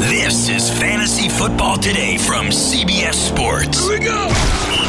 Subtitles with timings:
[0.00, 3.86] This is Fantasy Football Today from CBS Sports.
[3.86, 4.32] Here we go.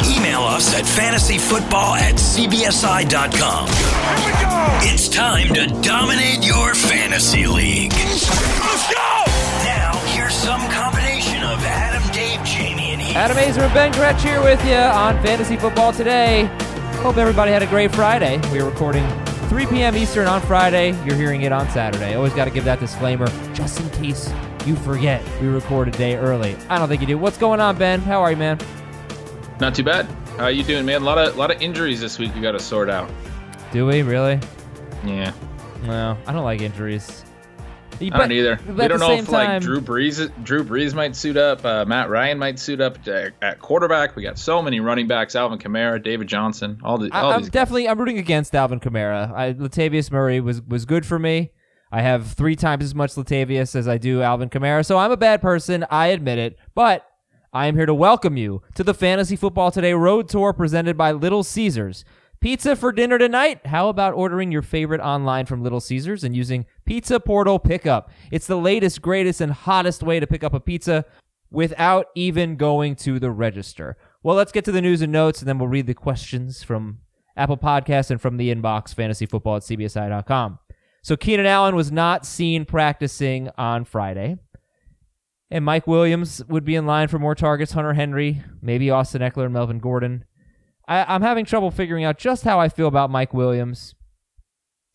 [0.08, 3.68] Email us at fantasyfootball at cbsi.com.
[3.68, 4.90] Here we go.
[4.90, 7.92] It's time to dominate your fantasy league.
[7.92, 9.24] Let's go.
[9.64, 13.14] Now, here's some combination of Adam, Dave, Jamie, and Heath.
[13.14, 16.44] Adam Aizer and Ben Gretch here with you on Fantasy Football Today.
[17.02, 18.40] Hope everybody had a great Friday.
[18.50, 19.04] We are recording
[19.52, 19.94] 3 p.m.
[19.94, 20.92] Eastern on Friday.
[21.04, 22.14] You're hearing it on Saturday.
[22.14, 24.32] Always got to give that disclaimer just in case
[24.64, 26.56] you forget we record a day early.
[26.70, 27.18] I don't think you do.
[27.18, 28.00] What's going on, Ben?
[28.00, 28.58] How are you, man?
[29.60, 30.06] Not too bad.
[30.38, 31.02] How are you doing, man?
[31.02, 32.34] A lot of lot of injuries this week.
[32.34, 33.10] You got to sort out.
[33.72, 34.40] Do we really?
[35.04, 35.34] Yeah.
[35.82, 37.22] No, I don't like injuries.
[38.10, 38.58] I don't either.
[38.66, 41.64] We don't know if time, like Drew Brees, Drew Brees might suit up.
[41.64, 44.16] Uh, Matt Ryan might suit up at quarterback.
[44.16, 46.80] We got so many running backs: Alvin Kamara, David Johnson.
[46.82, 47.10] All the.
[47.10, 47.88] All I, am definitely.
[47.88, 49.32] I'm rooting against Alvin Kamara.
[49.32, 51.52] I, Latavius Murray was was good for me.
[51.90, 55.16] I have three times as much Latavius as I do Alvin Kamara, so I'm a
[55.16, 55.84] bad person.
[55.90, 56.58] I admit it.
[56.74, 57.06] But
[57.52, 61.12] I am here to welcome you to the Fantasy Football Today Road Tour presented by
[61.12, 62.02] Little Caesars.
[62.42, 63.64] Pizza for dinner tonight?
[63.66, 68.10] How about ordering your favorite online from Little Caesars and using Pizza Portal Pickup?
[68.32, 71.04] It's the latest, greatest, and hottest way to pick up a pizza
[71.52, 73.96] without even going to the register.
[74.24, 76.98] Well, let's get to the news and notes, and then we'll read the questions from
[77.36, 80.58] Apple Podcasts and from the inbox, fantasyfootball at cbsi.com.
[81.00, 84.38] So Keenan Allen was not seen practicing on Friday.
[85.48, 87.70] And Mike Williams would be in line for more targets.
[87.70, 90.24] Hunter Henry, maybe Austin Ekeler and Melvin Gordon.
[90.92, 93.94] I, am having trouble figuring out just how I feel about Mike Williams.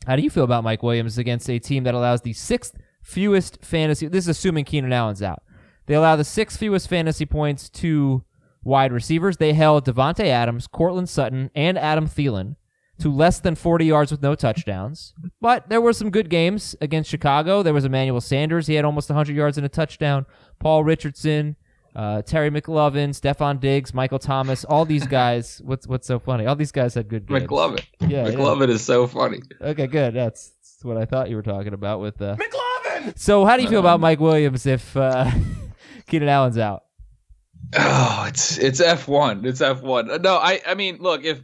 [0.06, 3.63] How do you feel about Mike Williams against a team that allows the sixth fewest
[3.66, 4.08] fantasy?
[4.08, 5.41] This is assuming Keenan Allen's out.
[5.88, 8.24] They allow the sixth fewest fantasy points to
[8.63, 9.38] wide receivers.
[9.38, 12.58] They held Davante Adams, Courtland Sutton, and Adam Thielen
[13.00, 15.14] to less than 40 yards with no touchdowns.
[15.41, 17.64] But there were some good games against Chicago.
[17.64, 18.68] There was Emmanuel Sanders.
[18.68, 20.25] He had almost 100 yards and a touchdown.
[20.59, 21.56] Paul Richardson,
[21.97, 25.59] uh, Terry McLovin, Stefon Diggs, Michael Thomas, all these guys.
[25.66, 26.46] what's what's so funny?
[26.46, 27.44] All these guys had good games.
[27.44, 27.84] McLovin.
[28.02, 28.75] Yeah, McLovin yeah.
[28.75, 29.41] is so funny.
[29.59, 30.13] Okay, good.
[30.13, 32.35] That's, that's, what I thought you were talking about with uh...
[32.35, 33.18] McLovin.
[33.18, 35.31] So, how do you feel about Mike Williams if uh,
[36.08, 36.84] Keenan Allen's out?
[37.75, 39.44] Oh, it's it's F one.
[39.44, 40.22] It's F one.
[40.22, 41.41] No, I I mean, look if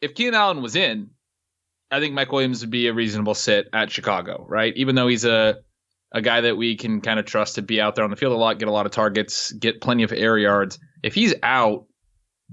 [0.00, 1.10] if Keenan Allen was in,
[1.90, 4.74] I think Mike Williams would be a reasonable sit at Chicago, right?
[4.76, 5.58] Even though he's a
[6.12, 8.32] a guy that we can kind of trust to be out there on the field
[8.32, 10.78] a lot, get a lot of targets, get plenty of air yards.
[11.02, 11.86] If he's out,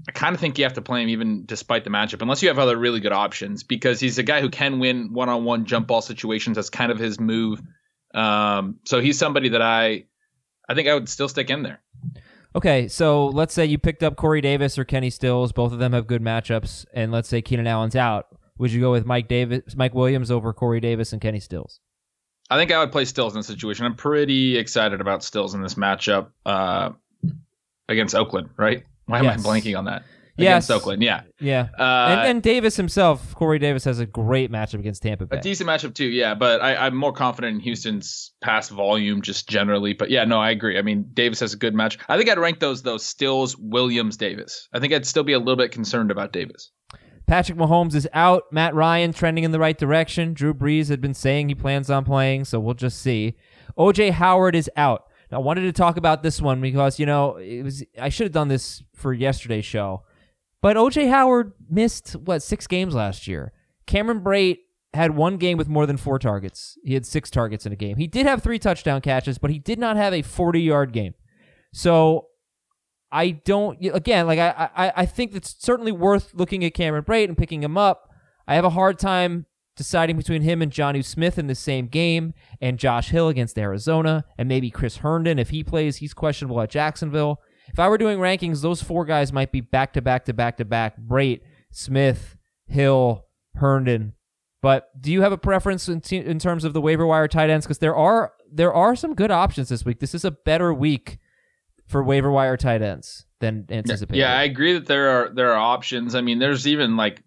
[0.08, 2.48] I kind of think you have to play him even despite the matchup, unless you
[2.48, 6.00] have other really good options, because he's a guy who can win one-on-one jump ball
[6.00, 6.56] situations.
[6.56, 7.62] That's kind of his move.
[8.12, 10.06] Um, so he's somebody that I,
[10.68, 11.80] I think I would still stick in there.
[12.56, 15.52] Okay, so let's say you picked up Corey Davis or Kenny Stills.
[15.52, 18.26] Both of them have good matchups, and let's say Keenan Allen's out.
[18.58, 21.80] Would you go with Mike Davis, Mike Williams over Corey Davis and Kenny Stills?
[22.50, 23.86] I think I would play Stills in this situation.
[23.86, 26.90] I'm pretty excited about Stills in this matchup uh,
[27.88, 28.50] against Oakland.
[28.56, 28.84] Right?
[29.06, 29.34] Why yes.
[29.34, 30.04] am I blanking on that?
[30.38, 30.76] against yes.
[30.76, 31.02] Oakland.
[31.02, 31.68] Yeah, yeah.
[31.78, 35.38] Uh, and, and, Davis himself, Corey Davis, has a great matchup against Tampa Bay.
[35.38, 36.06] A decent matchup too.
[36.06, 39.92] Yeah, but I, am more confident in Houston's pass volume just generally.
[39.92, 40.78] But yeah, no, I agree.
[40.78, 41.98] I mean, Davis has a good match.
[42.08, 44.68] I think I'd rank those those Stills, Williams, Davis.
[44.72, 46.70] I think I'd still be a little bit concerned about Davis.
[47.26, 48.44] Patrick Mahomes is out.
[48.52, 50.34] Matt Ryan trending in the right direction.
[50.34, 53.34] Drew Brees had been saying he plans on playing, so we'll just see.
[53.78, 55.06] OJ Howard is out.
[55.30, 58.26] Now, I wanted to talk about this one because you know it was I should
[58.26, 60.02] have done this for yesterday's show.
[60.60, 63.52] But OJ Howard missed what six games last year.
[63.86, 64.58] Cameron Brate
[64.92, 66.78] had one game with more than four targets.
[66.84, 67.96] He had six targets in a game.
[67.96, 71.14] He did have three touchdown catches, but he did not have a 40 yard game.
[71.72, 72.28] So
[73.14, 77.28] I don't again like I I, I think it's certainly worth looking at Cameron Brate
[77.28, 78.10] and picking him up.
[78.48, 79.46] I have a hard time
[79.76, 84.24] deciding between him and Jonnu Smith in the same game, and Josh Hill against Arizona,
[84.36, 85.96] and maybe Chris Herndon if he plays.
[85.96, 87.40] He's questionable at Jacksonville.
[87.68, 90.56] If I were doing rankings, those four guys might be back to back to back
[90.56, 91.00] to back.
[91.00, 91.40] Brate,
[91.70, 94.14] Smith, Hill, Herndon.
[94.60, 97.64] But do you have a preference in, in terms of the waiver wire tight ends?
[97.64, 100.00] Because there are there are some good options this week.
[100.00, 101.18] This is a better week
[101.86, 104.18] for waiver wire tight ends than anticipated.
[104.18, 106.14] Yeah, I agree that there are there are options.
[106.14, 107.22] I mean, there's even like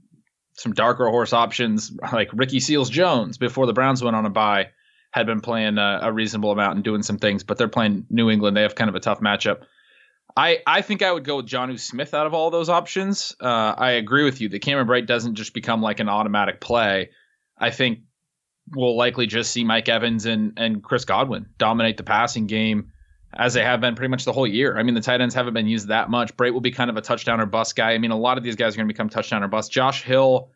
[0.53, 4.69] some darker horse options like Ricky Seals Jones before the Browns went on a bye
[5.11, 8.29] had been playing a, a, reasonable amount and doing some things, but they're playing New
[8.29, 8.57] England.
[8.57, 9.61] They have kind of a tough matchup.
[10.35, 13.35] I, I think I would go with Jonnu Smith out of all those options.
[13.39, 14.49] Uh, I agree with you.
[14.49, 17.09] The Cameron Brate doesn't just become like an automatic play.
[17.57, 17.99] I think
[18.75, 22.91] we'll likely just see Mike Evans and, and Chris Godwin dominate the passing game
[23.33, 24.77] as they have been pretty much the whole year.
[24.77, 26.35] I mean, the tight ends haven't been used that much.
[26.37, 27.91] Brate will be kind of a touchdown or bust guy.
[27.91, 29.71] I mean, a lot of these guys are going to become touchdown or bust.
[29.71, 30.51] Josh Hill,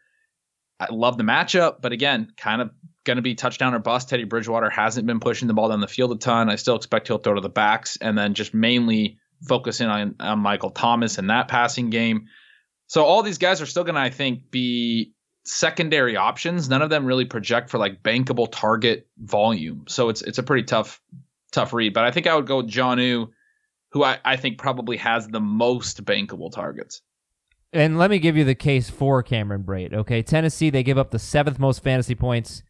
[0.79, 2.71] I love the matchup, but again, kind of
[3.03, 4.09] going to be touchdown or bust.
[4.09, 6.49] Teddy Bridgewater hasn't been pushing the ball down the field a ton.
[6.49, 9.17] I still expect he'll throw to the backs and then just mainly
[9.47, 12.27] focusing on, on Michael Thomas and that passing game.
[12.87, 15.13] So all these guys are still going to, I think, be
[15.45, 16.69] secondary options.
[16.69, 19.85] None of them really project for like bankable target volume.
[19.87, 21.01] So it's it's a pretty tough
[21.51, 21.93] tough read.
[21.93, 23.27] But I think I would go with Jonnu,
[23.89, 27.01] who I, I think probably has the most bankable targets.
[27.73, 29.93] And let me give you the case for Cameron Brate.
[29.93, 32.63] Okay, Tennessee they give up the seventh most fantasy points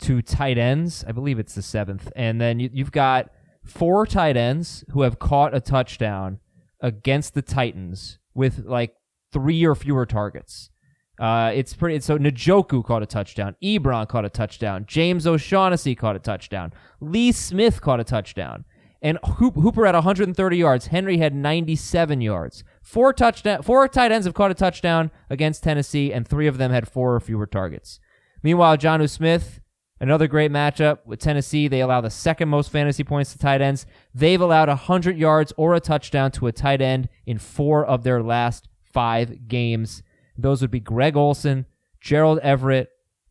[0.00, 1.04] to tight ends.
[1.06, 2.10] I believe it's the seventh.
[2.16, 3.30] And then you, you've got
[3.64, 6.40] four tight ends who have caught a touchdown
[6.80, 8.94] against the Titans with like
[9.32, 10.70] three or fewer targets.
[11.18, 12.00] Uh, it's pretty.
[12.00, 13.54] So Njoku caught a touchdown.
[13.62, 14.84] Ebron caught a touchdown.
[14.86, 16.72] James O'Shaughnessy caught a touchdown.
[17.00, 18.64] Lee Smith caught a touchdown.
[19.02, 20.86] And Hooper had 130 yards.
[20.86, 22.62] Henry had 97 yards.
[22.82, 23.62] Four touchdown.
[23.62, 27.16] Four tight ends have caught a touchdown against Tennessee, and three of them had four
[27.16, 27.98] or fewer targets.
[28.44, 29.60] Meanwhile, Jonnu Smith,
[29.98, 31.66] another great matchup with Tennessee.
[31.66, 33.86] They allow the second most fantasy points to tight ends.
[34.14, 38.22] They've allowed 100 yards or a touchdown to a tight end in four of their
[38.22, 40.04] last five games.
[40.42, 41.66] Those would be Greg Olsen,
[42.00, 42.90] Gerald Everett,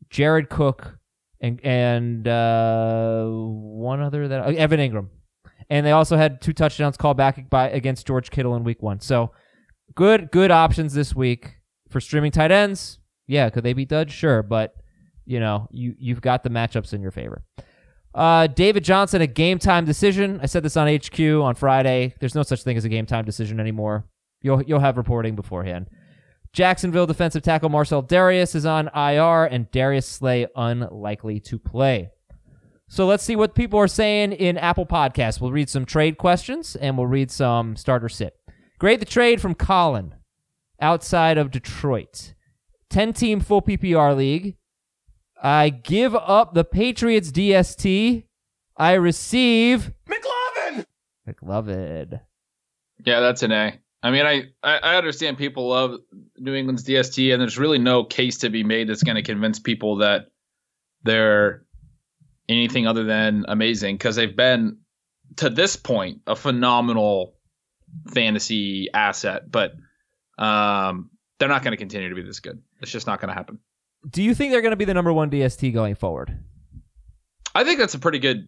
[0.10, 0.98] Jared Cook,
[1.40, 5.08] and and uh, one other that uh, Evan Engram.
[5.69, 9.00] and they also had two touchdowns called back by against George Kittle in Week One.
[9.00, 9.31] So
[9.96, 11.58] good good options this week
[11.90, 13.00] for streaming tight ends.
[13.28, 14.14] Yeah, could they be duds?
[14.14, 14.75] Sure, but
[15.25, 17.44] you know you you've got the matchups in your favor.
[18.14, 20.40] Uh, David Johnson, a game time decision.
[20.42, 22.14] I said this on HQ on Friday.
[22.19, 24.06] There's no such thing as a game time decision anymore.
[24.42, 25.88] You'll you'll have reporting beforehand.
[26.53, 32.12] Jacksonville defensive tackle Marcell Dareus is on IR, and Darius Slay unlikely to play.
[32.89, 35.39] So let's see what people are saying in Apple Podcasts.
[35.39, 38.36] We'll read some trade questions and we'll read some starter sit.
[38.80, 40.15] Grade the trade from Colin
[40.81, 42.33] outside of Detroit.
[42.89, 44.57] 10 team full PPR league.
[45.42, 48.25] I give up the Patriots DST.
[48.75, 50.86] I receive McLovin.
[51.25, 52.19] McLovin.
[53.06, 53.80] Yeah, that's an A.
[54.03, 56.00] I mean, I, I understand people love
[56.38, 59.59] New England's DST, and there's really no case to be made that's going to convince
[59.59, 60.27] people that
[61.03, 61.63] they're
[62.50, 64.77] anything other than amazing because they've been
[65.38, 67.36] to this point a phenomenal
[68.13, 69.74] fantasy asset, but
[70.38, 72.62] um, they're not going to continue to be this good.
[72.81, 73.59] It's just not going to happen.
[74.09, 76.38] Do you think they're going to be the number one DST going forward?
[77.54, 78.47] I think that's a pretty good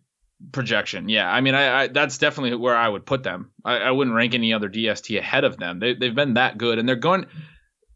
[0.51, 1.10] projection.
[1.10, 3.51] Yeah, I mean, I, I, that's definitely where I would put them.
[3.63, 5.80] I, I, wouldn't rank any other DST ahead of them.
[5.80, 7.26] They, they've been that good, and they're going.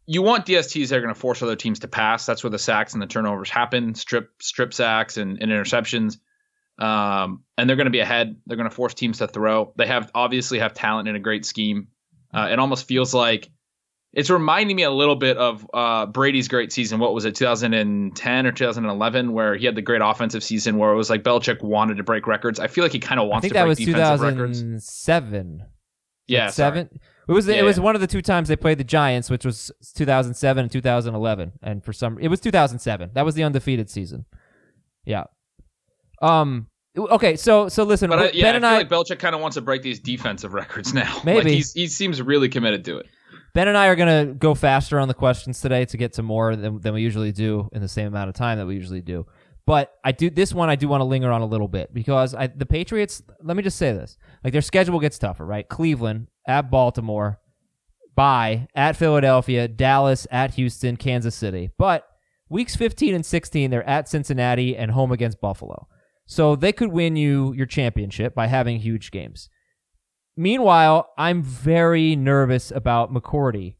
[0.06, 2.24] You want DSTs that are going to force other teams to pass.
[2.24, 3.94] That's where the sacks and the turnovers happen.
[3.94, 6.16] Strip strip sacks and, and interceptions.
[6.78, 8.36] Um, and they're going to be ahead.
[8.46, 9.74] They're going to force teams to throw.
[9.76, 11.88] They have obviously have talent in a great scheme.
[12.32, 13.50] Uh, it almost feels like
[14.12, 16.98] it's reminding me a little bit of uh, Brady's great season.
[16.98, 20.96] What was it, 2010 or 2011, where he had the great offensive season where it
[20.96, 22.58] was like Belichick wanted to break records.
[22.58, 24.38] I feel like he kind of wants to break was defensive 2007.
[24.38, 25.62] records.
[26.26, 26.88] Yeah, seven.
[27.28, 27.82] It was the, Yeah, it was yeah.
[27.82, 31.84] one of the two times they played the Giants, which was 2007 and 2011, and
[31.84, 33.10] for some it was 2007.
[33.14, 34.24] That was the undefeated season.
[35.04, 35.24] Yeah.
[36.22, 36.68] Um.
[36.96, 37.36] Okay.
[37.36, 38.08] So so listen.
[38.10, 39.82] But I, Ben yeah, I and feel I like Belichick kind of wants to break
[39.82, 41.14] these defensive records now.
[41.16, 41.54] Like Maybe.
[41.56, 43.06] he's, he seems really committed to it.
[43.58, 46.22] Ben and I are going to go faster on the questions today to get to
[46.22, 49.00] more than, than we usually do in the same amount of time that we usually
[49.00, 49.26] do.
[49.66, 52.36] But I do this one I do want to linger on a little bit because
[52.36, 54.16] I, the Patriots, let me just say this.
[54.44, 55.68] Like their schedule gets tougher, right?
[55.68, 57.40] Cleveland at Baltimore,
[58.14, 61.70] bye at Philadelphia, Dallas at Houston, Kansas City.
[61.78, 62.06] But
[62.48, 65.88] weeks 15 and 16 they're at Cincinnati and home against Buffalo.
[66.26, 69.50] So they could win you your championship by having huge games.
[70.38, 73.74] Meanwhile, I'm very nervous about McCourty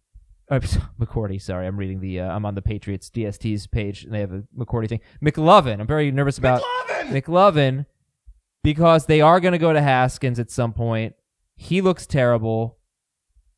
[0.51, 0.59] Uh,
[1.01, 2.19] McCourty, sorry, I'm reading the.
[2.19, 5.01] Uh, I'm on the Patriots DST's page, and they have a McCourty thing.
[5.25, 7.87] McLovin, I'm very nervous about McLovin, McLovin
[8.65, 11.15] because they are going to go to Haskins at some point.
[11.55, 12.79] He looks terrible.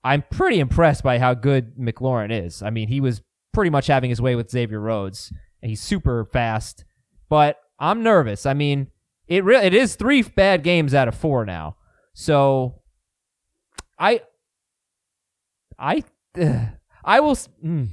[0.05, 2.63] I'm pretty impressed by how good McLaurin is.
[2.63, 3.23] I mean, he was
[3.55, 6.85] pretty much having his way with Xavier Rhodes, and he's super fast.
[7.31, 8.45] But I'm nervous.
[8.45, 8.89] I mean,
[9.27, 11.77] it really it is three bad games out of four now.
[12.13, 12.80] So,
[14.01, 14.21] I,
[15.79, 16.03] I,
[16.41, 16.67] uh,
[17.05, 17.89] I will, mm,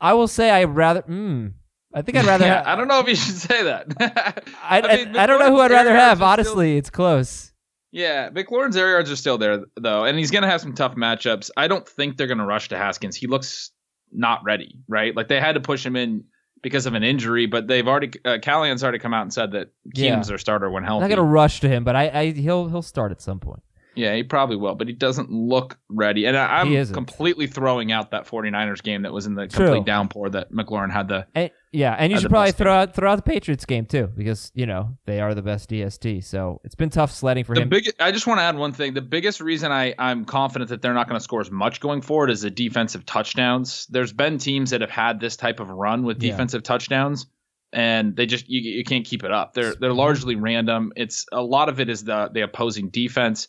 [0.00, 1.02] I will say I rather.
[1.02, 1.52] Mm,
[1.94, 2.46] I think I'd rather.
[2.46, 3.86] Yeah, ha- I don't know if you should say that.
[4.62, 6.22] I, I, mean, I don't know who I'd rather have.
[6.22, 7.52] are still- Honestly, it's close.
[7.94, 11.50] Yeah, McLaurin's air yards are still there though, and he's gonna have some tough matchups.
[11.58, 13.16] I don't think they're gonna rush to Haskins.
[13.16, 13.70] He looks
[14.10, 15.14] not ready, right?
[15.14, 16.24] Like they had to push him in
[16.62, 19.72] because of an injury, but they've already uh, Callahan's already come out and said that
[19.94, 20.16] Yeah.
[20.16, 21.02] Keenum's their starter when I'm healthy.
[21.08, 23.62] not gonna rush to him, but I, I he'll he'll start at some point.
[23.94, 26.24] Yeah, he probably will, but he doesn't look ready.
[26.24, 29.66] And I, I'm completely throwing out that 49ers game that was in the True.
[29.66, 31.26] complete downpour that McLaurin had the.
[31.34, 34.50] And, yeah, and you should probably throw out throw out the Patriots game too, because
[34.54, 36.24] you know they are the best DST.
[36.24, 37.68] So it's been tough sledding for The him.
[37.68, 38.94] big, I just want to add one thing.
[38.94, 42.00] The biggest reason I, I'm confident that they're not going to score as much going
[42.02, 43.86] forward is the defensive touchdowns.
[43.90, 46.30] There's been teams that have had this type of run with Yeah.
[46.32, 47.26] defensive touchdowns,
[47.72, 49.54] and they just you, you can't keep it up.
[49.54, 50.92] They're they're largely random.
[50.96, 53.48] It's a lot of it is the the opposing defense,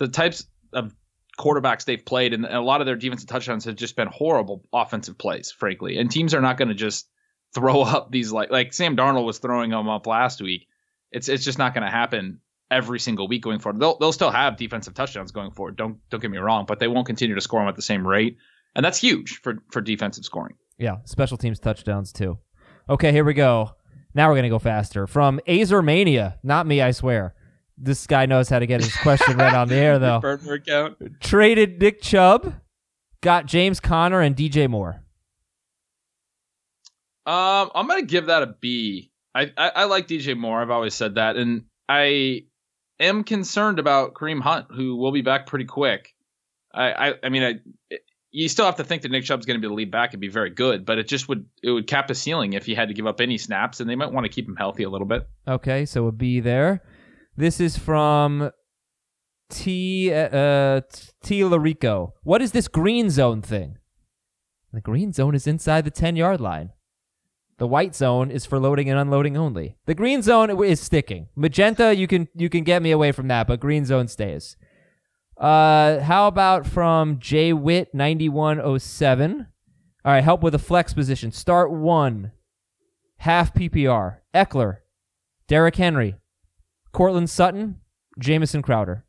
[0.00, 0.92] the types of
[1.38, 5.16] quarterbacks they've played, and a lot of their defensive touchdowns have just been horrible offensive
[5.16, 5.98] plays, frankly.
[5.98, 7.08] And teams are not going to just
[7.54, 10.66] throw up these like like Sam Darnold was throwing them up last week.
[11.12, 12.40] It's it's just not going to happen
[12.70, 13.80] every single week going forward.
[13.80, 15.76] They'll they'll still have defensive touchdowns going forward.
[15.76, 18.06] Don't don't get me wrong, but they won't continue to score them at the same
[18.06, 18.38] rate,
[18.74, 20.56] and that's huge for for defensive scoring.
[20.78, 22.38] Yeah, special teams touchdowns too.
[22.88, 23.76] Okay, here we go.
[24.14, 25.06] Now we're gonna go faster.
[25.06, 27.34] From Aizer Mania, not me, I swear.
[27.82, 30.20] This guy knows how to get his question right on the air though.
[31.20, 32.54] Traded Nick Chubb,
[33.22, 35.02] got James Conner and DJ Moore.
[37.26, 39.10] Um, I'm gonna give that a B.
[39.34, 40.60] I, I I like DJ Moore.
[40.60, 42.44] I've always said that, and I
[42.98, 46.14] am concerned about Kareem Hunt, who will be back pretty quick.
[46.74, 47.96] I I, I mean, I
[48.32, 50.20] you still have to think that Nick Chubb's going to be the lead back and
[50.20, 52.88] be very good, but it just would it would cap the ceiling if he had
[52.88, 55.06] to give up any snaps, and they might want to keep him healthy a little
[55.06, 55.28] bit.
[55.48, 56.82] Okay, so a B there.
[57.40, 58.50] This is from
[59.48, 60.82] T uh
[61.22, 62.12] T Larico.
[62.22, 63.78] What is this green zone thing?
[64.74, 66.72] The green zone is inside the 10 yard line.
[67.56, 69.78] The white zone is for loading and unloading only.
[69.86, 71.28] The green zone is sticking.
[71.34, 74.58] Magenta, you can you can get me away from that, but green zone stays.
[75.38, 79.46] Uh, how about from J Wit ninety one oh seven?
[80.04, 81.32] All right, help with a flex position.
[81.32, 82.32] Start one,
[83.16, 84.18] half PPR.
[84.34, 84.80] Ekeler,
[85.48, 86.16] Derrick Henry,
[86.92, 87.80] Courtland Sutton,
[88.18, 89.04] Jamison Crowder.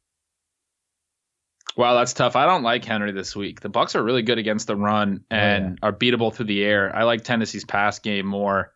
[1.77, 2.35] Wow, that's tough.
[2.35, 3.61] I don't like Henry this week.
[3.61, 6.93] The Bucs are really good against the run and are beatable through the air.
[6.93, 8.73] I like Tennessee's pass game more.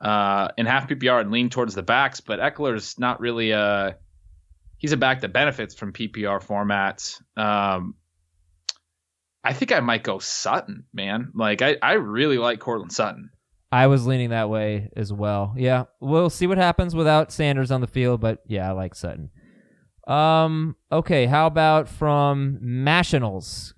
[0.00, 3.96] Uh, in half PPR and lean towards the backs, but Ekeler's not really a.
[4.78, 7.20] He's a back that benefits from PPR formats.
[7.38, 7.96] Um,
[9.44, 11.32] I think I might go Sutton, man.
[11.34, 13.30] Like I, I really like Courtland Sutton.
[13.72, 15.54] I was leaning that way as well.
[15.56, 19.30] Yeah, we'll see what happens without Sanders on the field, but yeah, I like Sutton.
[20.06, 23.74] Um, okay, how about from Nationals?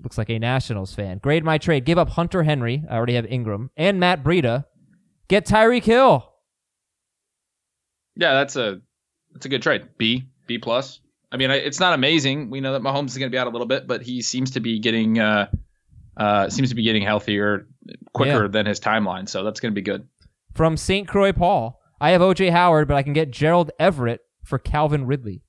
[0.00, 1.18] Looks like a Nationals fan.
[1.18, 1.84] Grade my trade.
[1.84, 2.84] Give up Hunter Henry.
[2.88, 4.66] I already have Ingram and Matt Breida.
[5.28, 6.28] Get Tyreek Hill.
[8.16, 8.80] Yeah, that's a
[9.32, 9.88] that's a good trade.
[9.98, 11.00] B B plus.
[11.32, 12.50] I mean, it's not amazing.
[12.50, 14.50] We know that Mahomes is going to be out a little bit, but he seems
[14.52, 15.46] to be getting uh,
[16.16, 17.66] uh, seems to be getting healthier
[18.14, 18.48] quicker Yeah.
[18.48, 19.28] than his timeline.
[19.28, 20.06] So that's going to be good.
[20.54, 21.06] From St.
[21.08, 21.80] Croix Paul.
[22.00, 25.42] I have OJ Howard, but I can get Gerald Everett for Calvin Ridley.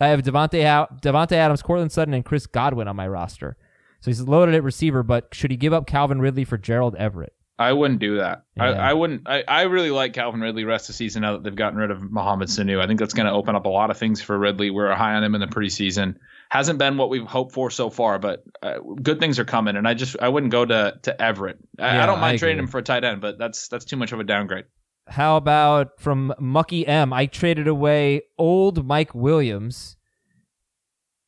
[0.00, 3.56] I have Davante, How- Davante Adams, Courtland Sutton, and Chris Godwin on my roster.
[4.00, 7.32] So he's loaded at receiver, but should he give up Calvin Ridley for Gerald Everett?
[7.58, 8.44] I wouldn't do that.
[8.56, 8.64] Yeah.
[8.64, 9.28] I, I wouldn't.
[9.28, 11.92] I, I really like Calvin Ridley rest of the season now that they've gotten rid
[11.92, 12.80] of Mohamed Sanu.
[12.80, 14.70] I think that's going to open up a lot of things for Ridley.
[14.70, 16.16] We're high on him in the preseason.
[16.48, 19.76] Hasn't been what we've hoped for so far, but uh, good things are coming.
[19.76, 21.58] And I just I wouldn't go to to Everett.
[21.78, 23.96] I, Yeah, I don't mind trading him for a tight end, but that's that's too
[23.96, 24.64] much of a downgrade.
[25.06, 27.12] How about from Mucky M?
[27.12, 29.96] I traded away old Mike Williams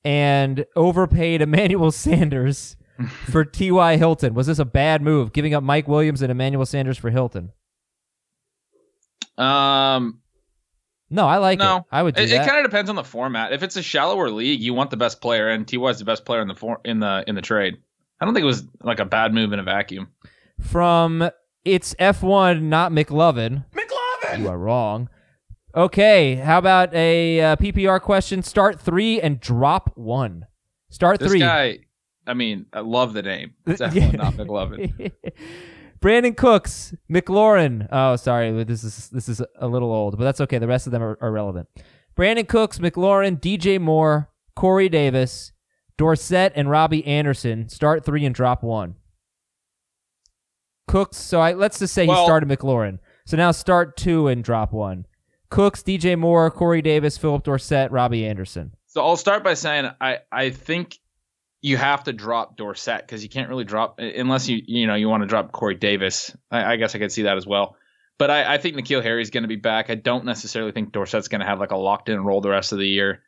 [0.04, 2.76] and overpaid Emmanuel Sanders
[3.30, 3.96] for T.Y.
[3.96, 4.34] Hilton.
[4.34, 7.52] Was this a bad move, giving up Mike Williams and Emmanuel Sanders for Hilton?
[9.38, 10.20] Um,
[11.10, 11.78] No, I like No.
[11.78, 11.84] it.
[11.92, 12.48] I would do it, that.
[12.48, 13.52] kind of depends on the format.
[13.52, 16.24] If it's a shallower league, you want the best player, and Ty is the best
[16.24, 17.76] player in the for, in the in the trade.
[18.20, 20.08] I don't think it was like a bad move in a vacuum.
[20.60, 21.28] from
[21.64, 23.64] it's F1, not McLovin.
[23.72, 24.38] McLovin!
[24.40, 25.08] You are wrong.
[25.74, 28.42] Okay, how about a uh, PPR question?
[28.42, 30.46] Start three and drop one.
[30.88, 31.40] Start This three.
[31.40, 31.80] guy,
[32.26, 33.54] I mean, I love the name.
[33.66, 35.12] It's F1, not McLovin.
[36.00, 37.88] Brandin Cooks, McLaurin.
[37.90, 40.58] Oh, sorry, this is this is a little old, but that's okay.
[40.58, 41.68] The rest of them are, are relevant.
[42.16, 45.52] Brandin Cooks, McLaurin, DJ Moore, Corey Davis,
[45.96, 48.96] Dorsett, and Robby Anderson start three and drop one.
[50.88, 51.16] Cooks.
[51.16, 52.98] So I let's just say Well- he started McLaurin.
[53.26, 55.06] So now start two and drop one.
[55.50, 58.72] Cooks, DJ Moore, Corey Davis, Phillip Dorsett, Robby Anderson.
[58.86, 60.98] So I'll start by saying I I think
[61.66, 65.08] you have to drop Dorsett because you can't really drop unless you you know you
[65.08, 66.30] want to drop Corey Davis.
[66.48, 67.74] I, I guess I could see that as well.
[68.18, 69.90] But I, I think N'Keal Harry is going to be back.
[69.90, 72.70] I don't necessarily think Dorsett's going to have like a locked in role the rest
[72.70, 73.24] of the year.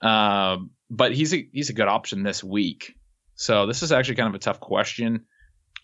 [0.00, 2.94] Um, but he's a he's a good option this week.
[3.34, 5.26] So this is actually kind of a tough question.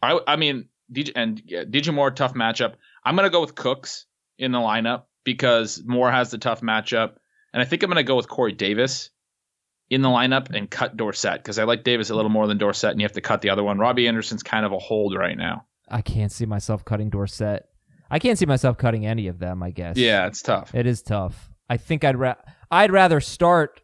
[0.01, 2.77] I I mean DJ and yeah, DJ Moore tough matchup.
[3.05, 4.07] I'm going to go with Cooks
[4.39, 7.17] in the lineup because Moore has the tough matchup,
[7.53, 9.11] and I think I'm going to go with Corey Davis
[9.91, 12.93] in the lineup and cut Dorsett because I like Davis a little more than Dorsett,
[12.93, 13.79] and you have to cut the other one.
[13.79, 15.67] Robby Anderson's kind of a hold right now.
[15.89, 17.67] I can't see myself cutting Dorsett.
[18.11, 19.63] I can't see myself cutting any of them.
[19.63, 19.97] I guess.
[19.97, 20.75] Yeah, it's tough.
[20.75, 21.51] It is tough.
[21.69, 22.37] I think I'd ra-
[22.71, 23.83] I'd rather start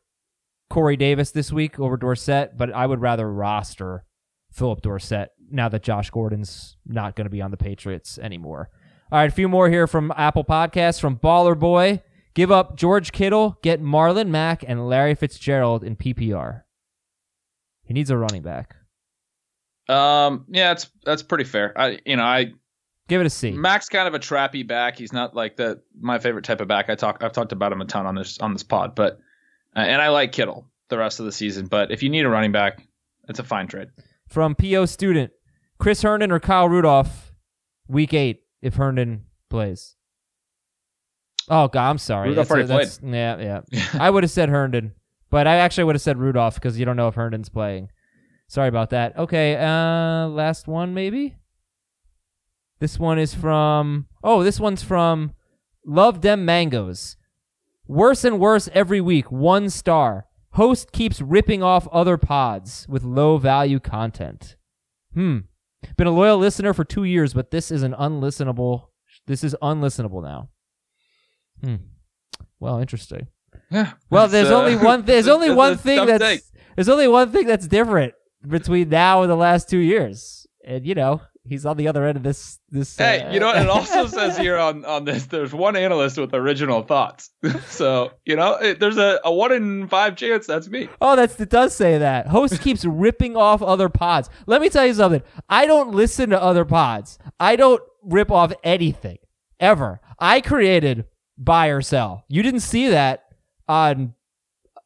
[0.71, 4.05] Corey Davis this week over Dorsett, but I would rather roster
[4.53, 8.71] Phillip Dorsett now that Josh Gordon's not going to be on the Patriots anymore.
[9.13, 12.03] All right, a few more here from Apple Podcasts from Baller Boy.
[12.37, 16.65] Give up George Kittle, get Marlon Mack and Larry Fitzgerald in PPR.
[17.83, 18.77] He needs a running back.
[19.89, 21.73] Um, yeah, it's that's pretty fair.
[21.81, 22.53] I you know I
[23.09, 23.53] Give it a C.
[23.53, 24.99] Mack's kind of a trappy back.
[24.99, 26.91] He's not like the my favorite type of back.
[26.91, 29.19] I talk I've talked about him a ton on this on this pod, but
[29.75, 31.69] uh, and I like Kittle the rest of the season.
[31.69, 32.83] But if you need a running back,
[33.31, 33.89] it's a fine trade.
[34.29, 35.33] From PO Student,
[35.79, 37.33] Chris Herndon or Kyle Rudolph,
[37.89, 39.96] week eight if Herndon plays.
[41.49, 42.31] Oh God, I'm sorry.
[42.31, 44.01] Rudolph That's- already that's- Yeah, yeah.
[44.01, 44.93] I would have said Herndon,
[45.31, 47.91] but I actually would have said Rudolph because you don't know if Herndon's playing.
[48.49, 49.17] Sorry about that.
[49.19, 51.37] Okay, uh, last one maybe.
[52.79, 54.07] This one is from.
[54.23, 55.33] Oh, this one's from
[55.85, 57.17] Love Them Mangoes.
[57.89, 59.31] Worse and worse every week.
[59.33, 60.27] One star.
[60.53, 64.57] Host keeps ripping off other pods with low value content.
[65.15, 65.39] Hmm.
[65.97, 68.89] Been a loyal listener for two years, but this is an unlistenable.
[69.27, 70.49] This is unlistenable now.
[71.63, 71.77] Hmm.
[72.61, 73.29] Well, interesting.
[73.71, 73.93] Yeah.
[74.11, 75.05] Well, there's uh, only one.
[75.07, 76.23] There's only it's one thing that's.
[76.23, 76.41] take.
[76.77, 78.15] There's only one thing that's different
[78.47, 82.17] between now and the last two years, and you know he's on the other end
[82.17, 82.59] of this.
[82.71, 82.97] This.
[82.97, 83.57] Hey, uh, you know what?
[83.57, 87.31] It also says here on, on this there's one analyst with original thoughts.
[87.69, 90.89] so, you know, it, there's a, a one in five chance that's me.
[91.01, 92.27] Oh, that's it does say that.
[92.29, 94.29] Host keeps ripping off other pods.
[94.47, 95.23] Let me tell you something.
[95.49, 97.19] I don't listen to other pods.
[97.41, 99.19] I don't rip off anything
[99.61, 100.01] ever.
[100.19, 101.07] I created
[101.39, 102.25] buy or sell.
[102.29, 103.25] You didn't see that
[103.69, 104.15] on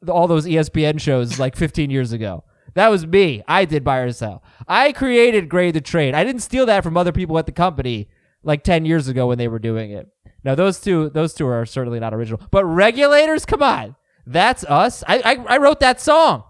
[0.08, 2.44] all those ESPN shows like 15 years ago.
[2.74, 3.42] That was me.
[3.48, 4.42] I did buy or sell.
[4.68, 6.14] I created grade the trade.
[6.14, 8.08] I didn't steal that from other people at the company
[8.42, 10.08] like 10 years ago when they were doing it.
[10.44, 12.40] Now those two those two are certainly not original.
[12.50, 13.96] But regulators, come on.
[14.26, 15.04] That's us.
[15.06, 16.44] I I, I wrote that song.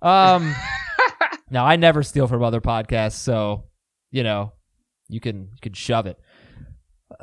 [0.00, 0.54] Um
[1.50, 3.64] Now I never steal from other podcasts, so
[4.10, 4.52] you know,
[5.08, 6.18] you can you can shove it.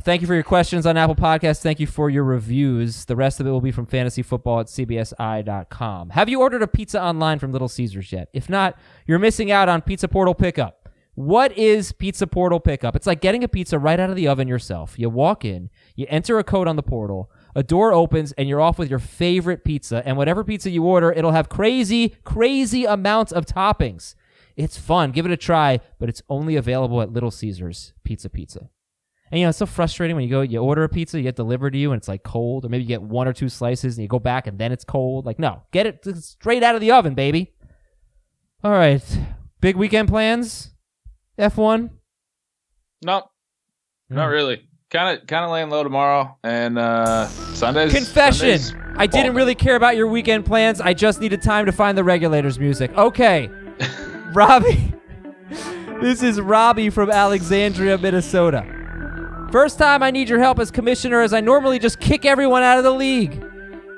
[0.01, 1.61] Thank you for your questions on Apple Podcasts.
[1.61, 3.05] Thank you for your reviews.
[3.05, 6.09] The rest of it will be from fantasyfootball at cbsi.com.
[6.09, 8.27] Have you ordered a pizza online from Little Caesars yet?
[8.33, 8.77] If not,
[9.07, 10.89] you're missing out on Pizza Portal Pickup.
[11.15, 12.93] What is Pizza Portal Pickup?
[12.97, 14.99] It's like getting a pizza right out of the oven yourself.
[14.99, 18.59] You walk in, you enter a code on the portal, a door opens, and you're
[18.59, 20.03] off with your favorite pizza.
[20.05, 24.15] And whatever pizza you order, it'll have crazy, crazy amounts of toppings.
[24.57, 25.11] It's fun.
[25.11, 28.69] Give it a try, but it's only available at Little Caesars Pizza Pizza.
[29.31, 31.35] And you know, it's so frustrating when you go, you order a pizza, you get
[31.35, 33.97] delivered to you, and it's like cold, or maybe you get one or two slices
[33.97, 35.25] and you go back and then it's cold.
[35.25, 37.53] Like, no, get it straight out of the oven, baby.
[38.63, 39.03] All right.
[39.61, 40.71] Big weekend plans?
[41.39, 41.89] F1?
[43.03, 43.23] No,
[44.09, 44.31] not Mm.
[44.31, 44.61] really.
[44.91, 47.91] Kind of kind of laying low tomorrow and uh Sundays.
[47.91, 48.59] Confession.
[48.59, 50.79] Sundays, I didn't really care about your weekend plans.
[50.79, 52.95] I just needed time to find the regulators music.
[52.95, 53.49] Okay.
[54.33, 54.93] Robbie.
[56.01, 58.63] this is Robbie from Alexandria, Minnesota.
[59.51, 62.77] First time I need your help as commissioner as I normally just kick everyone out
[62.77, 63.43] of the league.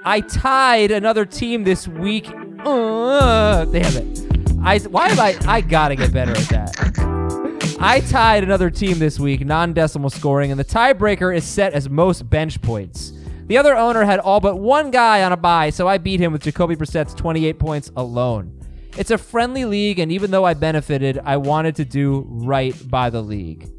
[0.06, 2.30] I tied another team this week.
[2.64, 4.20] Uh, damn it.
[4.64, 7.78] I why am I I got to get better at that.
[7.80, 11.90] I tied another team this week, non decimal scoring, and the tiebreaker is set as
[11.90, 13.14] most bench points.
[13.48, 16.34] The other owner had all but one guy on a bye, so I beat him
[16.34, 18.60] with Jacoby Brissett's 28 points alone.
[18.98, 23.10] It's a friendly league, and even though I benefited, I wanted to do right by
[23.10, 23.70] the league.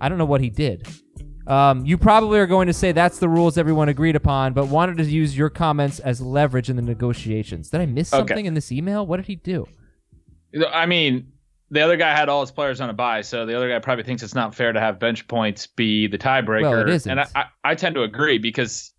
[0.00, 0.88] I don't know what he did.
[1.46, 4.98] Um, you probably are going to say that's the rules everyone agreed upon, but wanted
[4.98, 7.70] to use your comments as leverage in the negotiations.
[7.70, 8.20] Did I miss Okay.
[8.20, 9.04] something in this email?
[9.06, 9.66] What did he do?
[10.72, 11.32] I mean,
[11.70, 14.04] the other guy had all his players on a buy, so the other guy probably
[14.04, 16.62] thinks it's not fair to have bench points be the tiebreaker.
[16.62, 17.10] Well, it isn't.
[17.10, 18.92] And I, I, I tend to agree because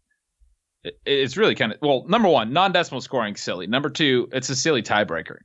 [0.84, 2.06] it, it's really kind of well.
[2.08, 3.68] Number one, non-decimal scoring silly.
[3.68, 5.38] Number two, it's a silly tiebreaker.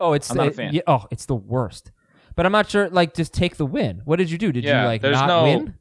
[0.00, 0.74] Oh, it's I'm not a fan.
[0.74, 1.92] yeah, oh, it's the worst.
[2.34, 2.88] But I'm not sure.
[2.88, 4.02] Like, just take the win.
[4.04, 4.52] What did you do?
[4.52, 5.74] Did Yeah, you like not no- win?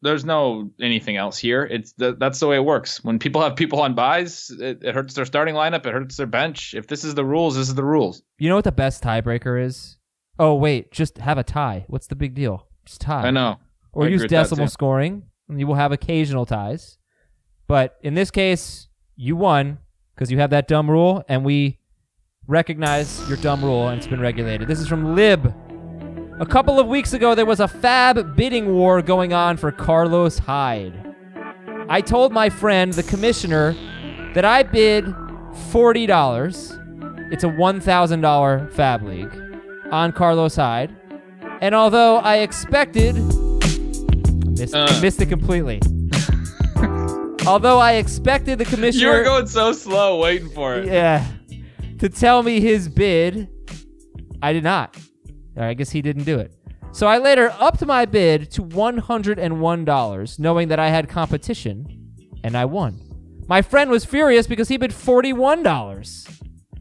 [0.00, 1.64] There's no anything else here.
[1.64, 3.02] It's th- that's the way it works.
[3.02, 5.84] When people have people on buys, it, it hurts their starting lineup.
[5.86, 6.72] It hurts their bench.
[6.74, 8.22] If this is the rules, this is the rules.
[8.38, 9.96] You know what the best tiebreaker is?
[10.38, 11.84] Oh wait, just have a tie.
[11.88, 12.68] What's the big deal?
[12.86, 13.26] Just tie.
[13.26, 13.56] I know.
[13.92, 16.96] Or I use decimal scoring, and you will have occasional ties.
[17.66, 19.78] But in this case, you won
[20.14, 21.80] because you have that dumb rule, and we
[22.46, 24.68] recognize your dumb rule, and it's been regulated.
[24.68, 25.52] This is from Lib.
[26.40, 30.38] A couple of weeks ago, there was a FAAB bidding war going on for Carlos
[30.38, 30.94] Hyde.
[31.88, 33.74] I told my friend, the commissioner,
[34.34, 35.04] that I bid
[35.72, 37.32] $40.
[37.32, 40.94] It's a $1,000 FAAB league on Carlos Hyde.
[41.60, 44.98] And although I expected, I missed, Uh.
[45.02, 45.80] missed it completely.
[47.48, 49.06] although I expected the commissioner.
[49.06, 50.86] You were going so slow, waiting for it.
[50.86, 51.26] yeah,
[51.98, 53.48] to tell me his bid,
[54.40, 54.96] I did not.
[55.58, 56.52] I guess he didn't do it.
[56.92, 62.64] So I later upped my bid to $101, knowing that I had competition, and I
[62.64, 63.00] won.
[63.46, 66.38] My friend was furious because he bid $41.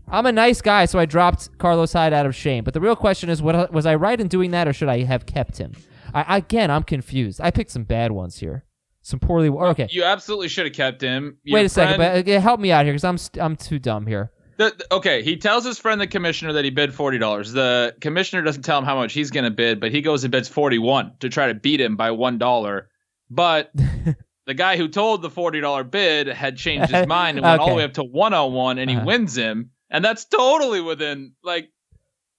[0.10, 2.64] I'm a nice guy, so I dropped Carlos Hyde out of shame.
[2.64, 5.04] But the real question is, what, was I right in doing that, or should I
[5.04, 5.74] have kept him?
[6.14, 7.42] I, again, I'm confused.
[7.42, 8.64] I picked some bad ones here.
[9.02, 9.50] Some poorly.
[9.50, 9.88] Okay.
[9.90, 11.38] You absolutely should have kept him.
[11.44, 14.06] Your Wait a second, but uh, help me out here because I'm I'm too dumb
[14.06, 14.32] here.
[14.58, 17.52] The, okay, he tells his friend the commissioner that he bid forty dollars.
[17.52, 20.32] The commissioner doesn't tell him how much he's going to bid, but he goes and
[20.32, 22.90] bids forty one to try to beat him by one dollar.
[23.30, 23.72] But
[24.46, 27.70] the guy who told the forty dollar bid had changed his mind and went all
[27.70, 29.06] the way up to one hundred one, and he Uh-huh.
[29.06, 31.70] wins him, and that's totally within like.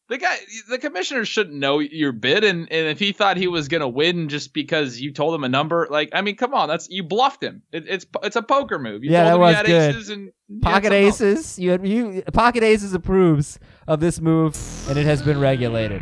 [0.09, 0.37] The guy,
[0.71, 4.31] the commissioner shouldn't know your bid, and, and if he thought he was gonna win
[4.31, 7.43] just because you told him a number, like I mean, come on, that's you bluffed
[7.43, 7.61] him.
[7.73, 9.05] It, it's it's a poker move.
[9.05, 9.95] You Yeah, told that him was you had good.
[9.97, 10.93] aces and Pocket.
[10.93, 14.57] Aces, you had you Pocket Aces approves of this move,
[14.89, 16.01] and it has been regulated.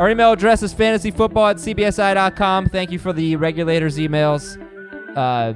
[0.00, 2.66] Our email address is fantasyfootball at cbsi.com.
[2.70, 4.58] Thank you for the regulators' emails.
[5.16, 5.52] Uh,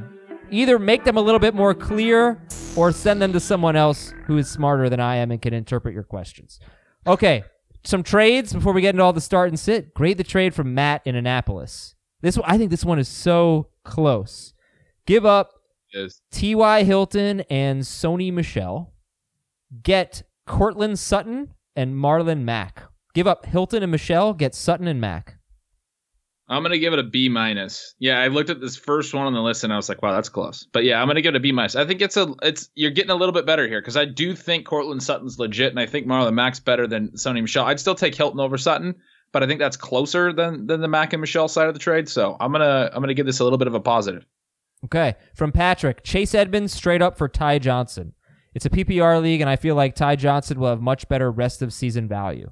[0.52, 2.40] either make them a little bit more clear,
[2.76, 5.92] or send them to someone else who is smarter than I am and can interpret
[5.94, 6.60] your questions.
[7.08, 7.42] Okay,
[7.84, 9.94] some trades before we get into all the start and sit.
[9.94, 11.94] Grade the trade from Matt in Annapolis.
[12.20, 14.52] This one, I think this one is so close.
[15.06, 15.52] Give up
[15.92, 16.20] Is.
[16.30, 16.82] T.Y.
[16.82, 18.92] Hilton and Sony Michel.
[19.82, 22.82] Get Courtland Sutton and Marlon Mack.
[23.14, 24.34] Give up Hilton and Michel.
[24.34, 25.37] Get Sutton and Mack.
[26.50, 27.94] I'm gonna give it a B minus.
[27.98, 30.14] Yeah, I looked at this first one on the list and I was like, wow,
[30.14, 30.66] that's close.
[30.72, 31.76] But yeah, I'm gonna give it a B minus.
[31.76, 34.34] I think it's a it's you're getting a little bit better here because I do
[34.34, 37.66] think Courtland Sutton's legit and I think Marlon Mack's better than Sony Michel.
[37.66, 38.94] I'd still take Hilton over Sutton,
[39.32, 42.08] but I think that's closer than than the Mack and Michel side of the trade.
[42.08, 44.24] So I'm gonna I'm gonna give this a little bit of a positive.
[44.84, 45.16] Okay.
[45.34, 48.14] From Patrick, Chase Edmonds straight up for Ty Johnson.
[48.54, 51.62] It's a PPR league, and I feel like Ty Johnson will have much better rest
[51.62, 52.50] of season value.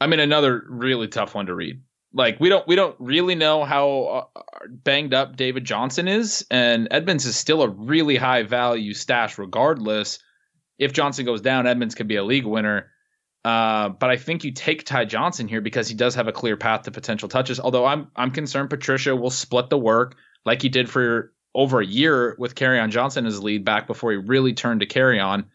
[0.00, 1.80] I mean, another really tough one to read.
[2.14, 6.86] Like we don't we don't really know how uh, banged up David Johnson is, and
[6.92, 10.20] Edmonds is still a really high value stash regardless.
[10.78, 12.90] If Johnson goes down, Edmonds could be a league winner.
[13.44, 16.56] Uh, but I think you take Ty Johnson here because he does have a clear
[16.56, 17.58] path to potential touches.
[17.58, 21.86] Although I'm I'm concerned Patricia will split the work like he did for over a
[21.86, 25.46] year with Kerryon Johnson as lead back before he really turned to Kerryon.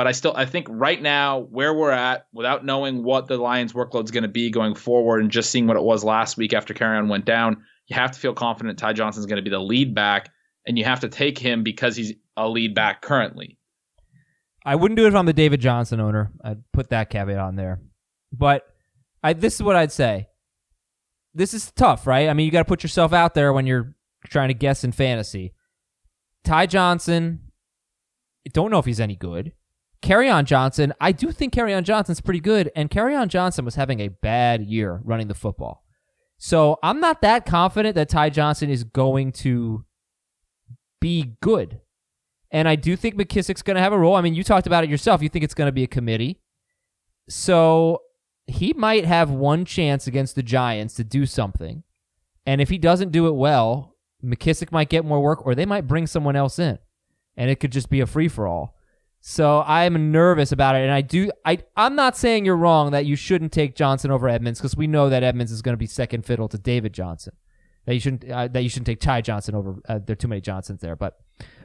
[0.00, 3.74] But I still I think right now where we're at, without knowing what the Lions'
[3.74, 6.54] workload is going to be going forward, and just seeing what it was last week
[6.54, 9.58] after Kerryon went down, you have to feel confident Ty Johnson's going to be the
[9.58, 10.30] lead back,
[10.66, 13.58] and you have to take him because he's a lead back currently.
[14.64, 16.32] I wouldn't do it if I'm the David Johnson owner.
[16.42, 17.82] I'd put that caveat on there.
[18.32, 18.62] But
[19.22, 20.28] I, this is what I'd say.
[21.34, 22.30] This is tough, right?
[22.30, 23.94] I mean, you got to put yourself out there when you're
[24.30, 25.52] trying to guess in fantasy.
[26.42, 27.50] Ty Johnson,
[28.54, 29.52] don't know if he's any good.
[30.02, 34.08] Kerryon Johnson, I do think Kerryon Johnson's pretty good, and Kerryon Johnson was having a
[34.08, 35.84] bad year running the football.
[36.38, 39.84] So I'm not that confident that Ty Johnson is going to
[41.00, 41.80] be good.
[42.50, 44.16] And I do think McKissic's going to have a role.
[44.16, 45.22] I mean, you talked about it yourself.
[45.22, 46.40] You think it's going to be a committee.
[47.28, 48.02] So
[48.46, 51.84] he might have one chance against the Giants to do something.
[52.46, 55.86] And if he doesn't do it well, McKissic might get more work or they might
[55.86, 56.78] bring someone else in.
[57.36, 58.79] And it could just be a free for all.
[59.22, 60.80] So I'm nervous about it.
[60.80, 64.28] And I do, I, I'm not saying you're wrong that you shouldn't take Johnson over
[64.28, 67.34] Edmonds because we know that Edmonds is going to be second fiddle to David Johnson.
[67.86, 69.76] That you shouldn't, uh, that you shouldn't take Ty Johnson over.
[69.88, 70.96] Uh, there are too many Johnsons there.
[70.96, 71.18] But,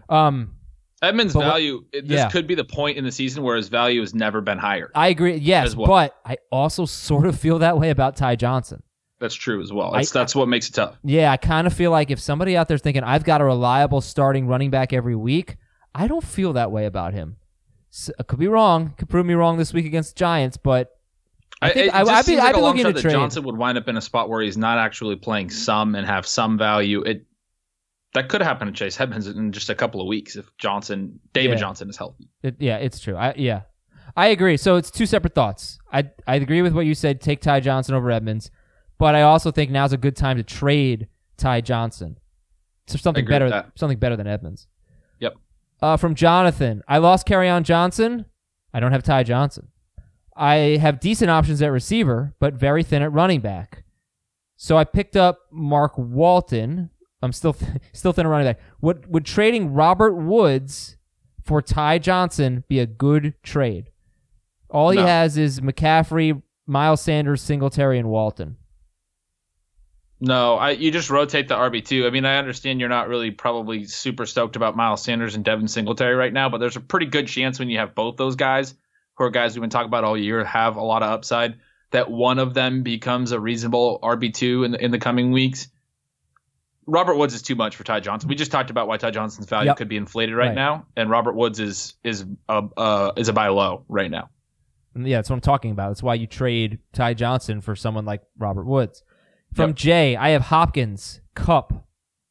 [0.10, 0.56] um,
[1.02, 1.86] Edmonds' But what- value.
[1.94, 2.30] it- This yeah.
[2.30, 4.92] could be the point in the season where his value has never been higher.
[4.96, 5.36] I agree.
[5.36, 5.88] Yes, well.
[5.88, 8.82] but I also sort of feel that way about Ty Johnson.
[9.20, 9.94] That's true as well.
[9.94, 10.98] I- That's, that's what makes it tough.
[11.04, 14.02] Yeah, I kind of feel like if somebody out there's thinking I've got a reliable
[14.02, 15.56] starting running back every week,
[15.94, 17.38] I don't feel that way about him.
[17.96, 18.94] S I could be wrong.
[18.98, 20.90] Could prove me wrong this week against the Giants, but
[21.62, 23.12] I think it I- I'd be- seems I'd like be looking to that trade.
[23.14, 26.28] Johnson would wind up in a spot where he's not actually playing some and have
[26.28, 27.02] some value.
[27.04, 27.26] It
[28.14, 31.56] that could happen to Chase Edmonds in just a couple of weeks if Johnson, David
[31.56, 31.60] Yeah.
[31.62, 32.30] Johnson, is healthy.
[32.44, 33.16] it, yeah, it's true.
[33.16, 33.62] I yeah,
[34.18, 34.58] I agree.
[34.58, 35.80] So it's two separate thoughts.
[35.92, 37.22] I I agree with what you said.
[37.22, 38.52] Take Ty Johnson over Edmonds,
[38.98, 42.18] but I also think now's a good time to trade Ty Johnson.
[42.88, 44.68] So something better, something better than Edmonds.
[45.82, 48.26] Uh, from Jonathan, I lost on Johnson.
[48.74, 49.68] I don't have Ty Johnson.
[50.36, 53.84] I have decent options at receiver, but very thin at running back.
[54.58, 56.90] So I picked up Mark Walton.
[57.22, 57.56] I'm still
[57.94, 58.60] still thin at running back.
[58.82, 60.98] Would would trading Robert Woods
[61.44, 63.92] for Ty Johnson be a good trade?
[64.70, 65.06] All he No.
[65.06, 68.58] has is McCaffrey, Miles Sanders, Singletary, and Walton.
[70.22, 72.08] No, I you just rotate the RB two.
[72.08, 75.68] I mean, I understand you're not really probably super stoked about Miles Sanders and Devin
[75.68, 78.74] Singletary right now, but there's a pretty good chance when you have both those guys,
[79.16, 81.56] who are guys we've been talking about all year, have a lot of upside,
[81.92, 85.68] that one of them becomes a reasonable RB two in the, in the coming weeks.
[86.88, 88.30] Robert Woods is too much for Ty Johnson.
[88.30, 89.78] We just talked about why Ty Johnson's value Yep.
[89.78, 90.56] could be inflated right, Right.
[90.56, 94.30] now, and Robert Woods is is a uh, is a buy low right now.
[94.96, 95.90] Yeah, that's what I'm talking about.
[95.90, 99.04] That's why you trade Ty Johnson for someone like Robert Woods.
[99.56, 99.76] From Yep.
[99.78, 101.88] Jay, I have Hopkins, Kupp,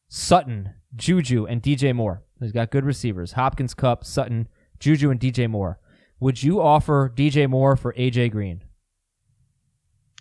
[0.09, 2.23] Sutton, Juju, and DJ Moore.
[2.39, 3.33] He's got good receivers.
[3.33, 4.47] Hopkins, Kupp, Sutton,
[4.79, 5.79] Juju, and DJ Moore.
[6.21, 8.63] Would you offer DJ Moore for AJ Green?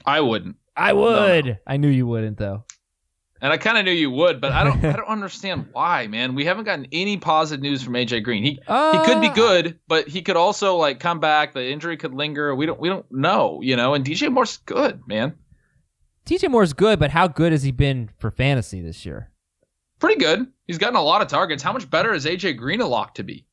[0.06, 0.56] I wouldn't.
[0.78, 1.60] I would.
[1.68, 2.64] I knew you wouldn't though.
[3.42, 4.84] And I kind of knew you would, but I don't.
[4.86, 6.34] I don't understand why, man.
[6.36, 8.44] We haven't gotten any positive news from AJ Green.
[8.44, 11.54] He he could be Uh, good, but he could also like come back.
[11.54, 12.56] The injury could linger.
[12.56, 12.80] We don't.
[12.80, 13.94] We don't know, you know.
[13.94, 15.34] And DJ Moore's good, man.
[16.26, 19.30] DJ Moore's good, but how good has he been for fantasy this year?
[20.00, 20.48] Pretty good.
[20.68, 21.62] He's gotten a lot of targets.
[21.62, 23.46] How much better is AJ Green a lock to be?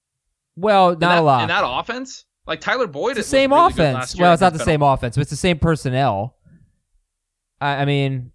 [0.57, 1.43] Well, not that, a lot.
[1.43, 2.25] in that offense.
[2.47, 4.17] Like Tyler Boyd, it's the same really offense.
[4.17, 6.37] Well, it's not the same offense, but it's the same personnel.
[7.61, 8.33] I, I mean,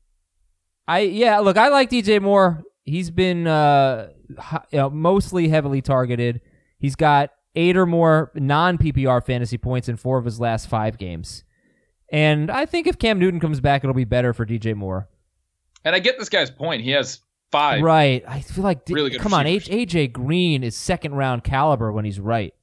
[0.88, 1.39] I yeah.
[1.39, 2.63] Look, I like DJ Moore.
[2.84, 4.10] He's been uh,
[4.71, 6.41] you know, mostly heavily targeted.
[6.78, 10.98] He's got eight or more non PPR fantasy points in four of his last five
[10.98, 11.43] games.
[12.15, 15.10] And I think if Cam Newton comes back, it'll be better for DJ Moore.
[15.84, 16.82] And I get this guy's point.
[16.82, 17.19] He has
[17.51, 17.84] five.
[17.84, 18.23] Right.
[18.25, 19.69] I feel like Really good come on, receivers.
[19.69, 22.54] H- AJ Green is second round caliber when he's right.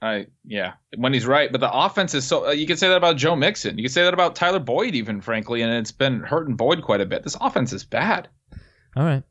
[0.00, 1.52] I yeah, when he's right.
[1.52, 2.46] But the offense is so.
[2.46, 3.76] Uh, you can say that about Joe Mixon.
[3.76, 7.02] You can say that about Tyler Boyd, even frankly, and it's been hurting Boyd quite
[7.02, 7.24] a bit.
[7.24, 8.26] This offense is bad.
[8.96, 9.22] All right.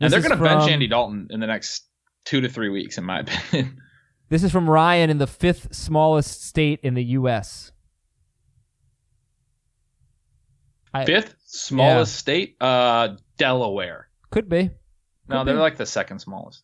[0.00, 1.84] And they're going to bench Andy Dalton in the next
[2.24, 3.78] two to three weeks, in my opinion.
[4.28, 7.72] This is from Ryan in the fifth smallest state in the U.S.
[10.92, 14.08] I- Fifth smallest state, uh, Delaware.
[14.30, 14.70] Could be.
[15.28, 16.62] No, Could they're like the second smallest.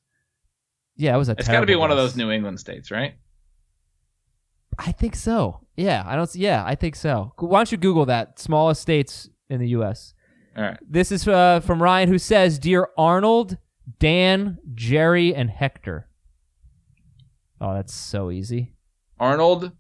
[0.96, 1.32] Yeah, it was a.
[1.32, 3.14] It's got to be one of those New England states, right?
[4.78, 5.60] I think so.
[5.76, 6.32] Yeah, I don't.
[6.34, 7.32] Yeah, I think so.
[7.38, 10.14] Why don't you Google that smallest states in the U.S.
[10.56, 10.78] All right.
[10.88, 13.58] This is uh, from Ryan, who says, "Dear Arnold,
[13.98, 16.08] Dan, Jerry, and Hector."
[17.60, 18.72] Oh, that's so easy.
[19.18, 19.72] Arnold.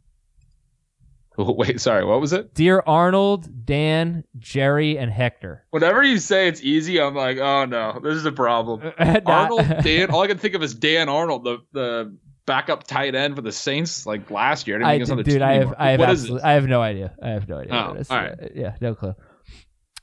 [1.36, 2.04] Oh, wait, sorry.
[2.04, 2.54] What was it?
[2.54, 5.64] Dear Arnold, Dan, Jerry, and Hector.
[5.70, 8.92] Whenever you say it's easy, I'm like, oh no, this is a problem.
[9.26, 10.10] Arnold, Dan.
[10.10, 13.52] All I can think of is Dan Arnold, the the backup tight end for the
[13.52, 14.82] Saints, like last year.
[14.82, 15.74] I I, think it was on the dude, team I have.
[15.78, 17.14] I have, What is absolute- I have no idea.
[17.22, 17.74] I have no idea.
[17.74, 18.10] Oh, what it is.
[18.10, 18.52] all right.
[18.54, 19.14] Yeah, no clue.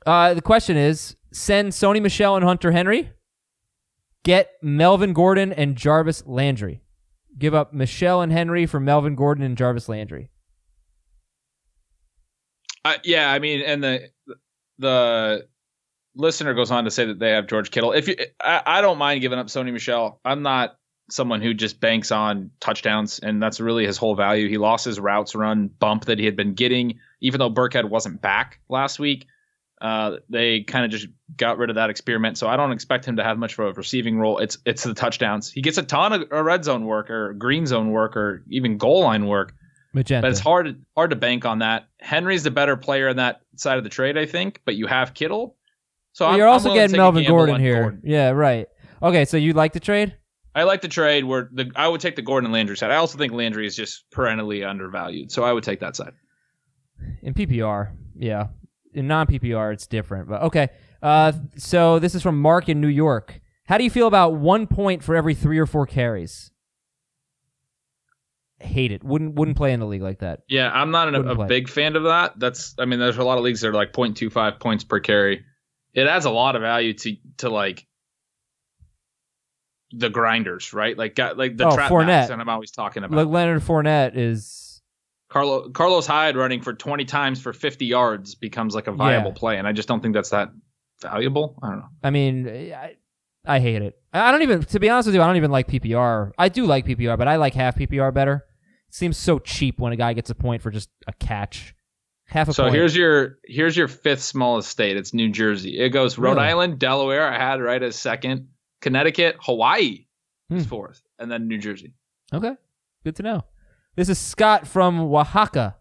[0.06, 3.12] Uh, the question is: Send Sony Michel and Hunter Henry.
[4.24, 6.82] Get Melvin Gordon and Jarvis Landry.
[7.38, 10.30] Give up Michel and Henry for Melvin Gordon and Jarvis Landry.
[12.84, 14.10] Uh, yeah, I mean, and the
[14.80, 15.48] the
[16.16, 17.94] listener goes on to say that they have George Kittle.
[17.94, 20.20] If you, I, I don't mind giving up Sony Michel.
[20.26, 20.76] I'm not
[21.10, 24.50] someone who just banks on touchdowns, and that's really his whole value.
[24.50, 28.22] He lost his routes run bump that he had been getting, even though Burkhead wasn't
[28.22, 29.28] back last week.
[29.82, 33.16] Uh, they kind of just got rid of that experiment, so I don't expect him
[33.18, 34.38] to have much of a receiving role.
[34.38, 35.52] It's it's the touchdowns.
[35.52, 39.02] He gets a ton of red zone work or green zone work or even goal
[39.02, 39.54] line work.
[39.94, 40.22] Magenta.
[40.22, 41.88] But it's hard hard to bank on that.
[42.00, 44.62] Henry's the better player in that side of the trade, I think.
[44.66, 45.58] But you have Kittle,
[46.14, 47.82] so Well, you're I'm also to getting Melvin Gordon here.
[47.82, 48.02] Gordon.
[48.04, 48.68] Yeah, right.
[49.02, 50.16] Okay, so you like the trade?
[50.54, 52.92] I like the trade where the I would take the Gordon Landry side.
[52.92, 56.14] I also think Landry is just perennially undervalued, so I would take that side.
[57.24, 58.48] In PPR, yeah.
[58.94, 60.28] In non PPR, it's different.
[60.30, 60.70] But okay.
[61.02, 63.40] Uh, so this is from Mark in New York.
[63.66, 66.52] How do you feel about one point for every three or four carries?
[68.60, 69.04] Hate it.
[69.04, 70.42] Wouldn't wouldn't play in a league like that.
[70.48, 72.38] Yeah, I'm not an, a big fan of that.
[72.38, 75.44] That's, I mean, there's a lot of leagues that are like 0.25 points per carry.
[75.96, 77.88] It adds a lot of value to to like
[79.92, 80.96] the grinders, right?
[80.96, 82.30] Like got like the Oh, trap Fournette.
[82.30, 84.71] and I'm always talking about Like Leonard Fournette is
[85.32, 89.38] Carlo, Carlos Hyde running for 20 times for 50 yards becomes like a viable Yeah.
[89.38, 90.50] play, and I just don't think that's that
[91.02, 91.58] valuable.
[91.64, 91.86] I don't know.
[92.04, 92.98] I mean, I,
[93.46, 93.98] I hate it.
[94.12, 96.32] I don't even, to be honest with you, I don't even like PPR.
[96.38, 98.46] I do like PPR, but I like half PPR better.
[98.90, 101.74] It seems so cheap when a guy gets a point for just a catch.
[102.26, 102.76] Half a So point.
[102.76, 104.96] here's your here's your fifth smallest state.
[104.98, 105.80] It's New Jersey.
[105.80, 106.48] It goes Rhode Really?
[106.48, 107.26] Island, Delaware.
[107.28, 108.50] I had right as second.
[108.82, 110.06] Connecticut, Hawaii
[110.50, 110.70] is Hmm.
[110.70, 111.94] fourth, and then New Jersey.
[112.34, 112.54] Okay.
[113.06, 113.44] Good to know.
[113.96, 115.76] This is Scott from Oaxaca.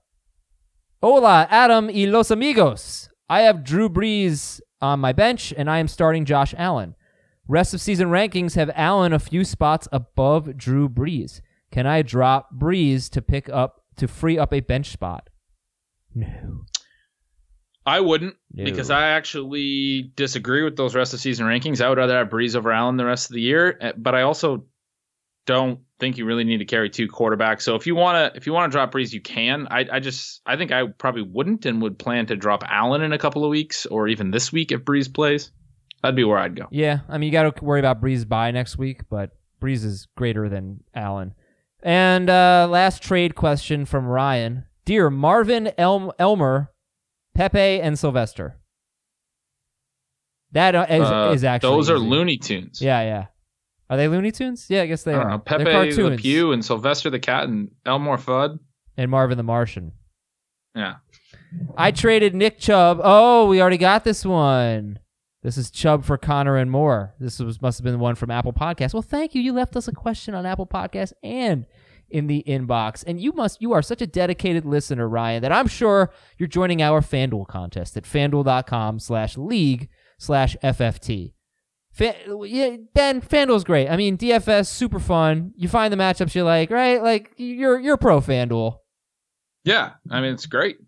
[1.03, 3.09] Hola, Adam y los amigos.
[3.29, 6.97] I have Drew Brees on my bench, and I am starting Josh Allen.
[7.47, 11.41] Rest of season rankings have Allen a few spots above Drew Brees.
[11.71, 15.29] Can I drop Brees to pick up to free up a bench spot?
[16.15, 16.65] No.
[17.87, 18.65] I wouldn't No.
[18.65, 21.81] because I actually disagree with those rest of season rankings.
[21.81, 24.23] I would rather have Brees over Allen the rest of the year, eh, but I
[24.23, 24.65] also
[25.47, 27.63] don't think you really need to carry two quarterbacks.
[27.63, 29.67] So if you want to if you want to drop Brees, you can.
[29.71, 33.13] I I just I think I probably wouldn't and would plan to drop Allen in
[33.13, 35.51] a couple of weeks or even this week if Brees plays.
[36.03, 36.67] That'd be where I'd go.
[36.71, 40.07] Yeah, I mean you got to worry about Brees by next week, but Brees is
[40.17, 41.35] greater than Allen.
[41.83, 46.71] And uh, last trade question from Ryan: Dear Marvin El- Elmer,
[47.35, 48.59] Pepe, and Sylvester.
[50.53, 52.07] That uh, Uh, is actually those are easy.
[52.07, 52.83] Looney Tunes.
[52.83, 53.27] Yeah, yeah.
[53.91, 54.67] Are they Looney Tunes?
[54.71, 55.31] Yeah, I guess they I are.
[55.31, 55.39] know.
[55.39, 56.17] Pepe the.
[56.17, 58.59] Pew and Sylvester the Cat and Elmer Fudd.
[58.97, 59.93] and Marvin the Martian.
[60.75, 60.95] Yeah.
[61.77, 63.01] I traded Nick Chubb.
[63.03, 65.01] Oh, we already got this one.
[65.43, 67.15] This is Chubb for Connor and Moore.
[67.19, 68.93] This was must have been the one from Apple Podcast.
[68.95, 69.43] Well, thank you.
[69.43, 71.67] You left us a question on Apple Podcast and
[72.11, 73.03] in the inbox.
[73.07, 76.81] And you must you are such a dedicated listener, Ryan, that I'm sure you're joining
[76.83, 81.33] our FanDuel contest at fanduel.com slash league slash FFT.
[81.93, 82.15] Fa-
[82.47, 83.89] yeah, Ben, FanDuel's great.
[83.89, 85.53] I mean, DFS, super fun.
[85.57, 87.03] You find the matchups you like, right?
[87.03, 88.79] Like you're you're pro FanDuel.
[89.65, 89.91] Yeah.
[90.11, 90.79] I mean, it's great.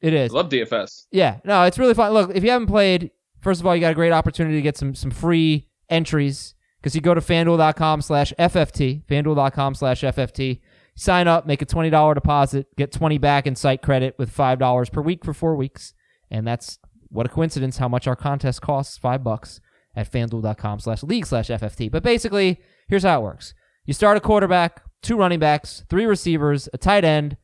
[0.00, 0.32] It is.
[0.32, 1.06] I love DFS.
[1.10, 2.12] Yeah, no, it's really fun.
[2.12, 4.76] Look, if you haven't played, first of all, you got a great opportunity to get
[4.76, 10.60] some some free entries because you go to fanduel.com slash FFT, fanduel.com slash FFT,
[10.94, 15.02] sign up, make a $20 deposit, get 20 back in site credit with $5 per
[15.02, 15.94] week for four weeks.
[16.30, 19.60] And that's what a coincidence how much our contest costs, five bucks
[19.98, 21.90] at fanduel.com slash league slash FFT.
[21.90, 23.52] But basically, here's how it works.
[23.84, 27.36] You start a quarterback, two running backs, three receivers, a tight end,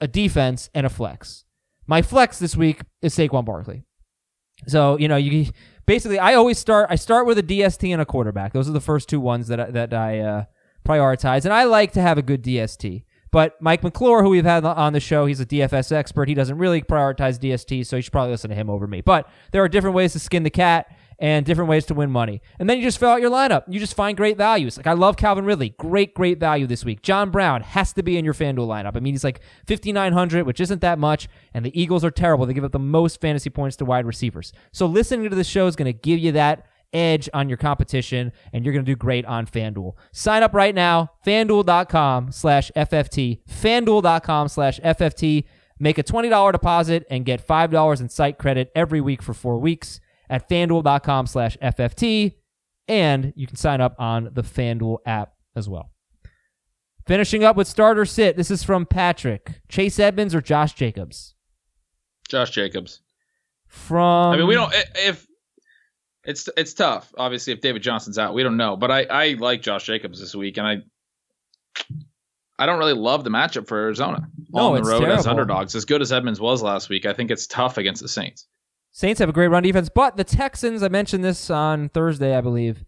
[0.00, 1.44] a defense, and a flex.
[1.86, 3.82] My flex this week is Saquon Barkley.
[4.68, 5.50] So you know, you
[5.84, 6.86] basically I always start.
[6.90, 8.52] I start with a DST and a quarterback.
[8.52, 10.44] Those are the first two ones that I, that I uh,
[10.86, 13.04] prioritize, and I like to have a good DST.
[13.32, 16.28] But Mike McClure, who we've had on the show, he's a DFS expert.
[16.28, 19.00] He doesn't really prioritize DST, so you should probably listen to him over me.
[19.00, 22.42] But there are different ways to skin the cat and different ways to win money.
[22.58, 23.64] And then you just fill out your lineup.
[23.68, 24.76] You just find great values.
[24.76, 25.70] Like I love Calvin Ridley.
[25.70, 27.02] Great, great value this week.
[27.02, 28.96] John Brown has to be in your FanDuel lineup.
[28.96, 31.28] I mean, he's like 5,900, which isn't that much.
[31.54, 32.46] And the Eagles are terrible.
[32.46, 34.52] They give up the most fantasy points to wide receivers.
[34.72, 38.32] So listening to the show is going to give you that edge on your competition,
[38.52, 39.94] and you're going to do great on FanDuel.
[40.12, 45.44] Sign up right now, fanduel.com slash FFT, fanduel.com slash FFT.
[45.78, 50.00] Make a $20 deposit and get $5 in site credit every week for four weeks
[50.28, 52.34] at fanduel.com slash FFT.
[52.88, 55.90] And you can sign up on the FanDuel app as well.
[57.06, 58.36] Finishing up with starter sit.
[58.36, 59.60] This is from Patrick.
[59.68, 61.34] Chase Edmonds or Josh Jacobs?
[62.28, 63.00] Josh Jacobs.
[63.68, 64.72] From I mean, we don't.
[64.96, 65.26] If
[66.24, 68.76] it's it's tough, obviously, if David Johnson's out, we don't know.
[68.76, 70.76] But I I like Josh Jacobs this week, and I
[72.58, 75.74] I don't really love the matchup for Arizona No, on the road as underdogs.
[75.74, 78.46] As good as Edmonds was last week, I think it's tough against the Saints.
[78.96, 82.40] Saints have a great run defense, but the Texans, I mentioned this on Thursday, I
[82.40, 82.82] believe.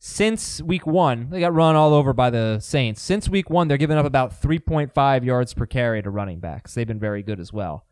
[0.00, 3.00] Since week one, they got run all over by the Saints.
[3.00, 6.74] Since week one, they're giving up about 3.5 yards per carry to running backs.
[6.74, 7.86] They've been very good as well.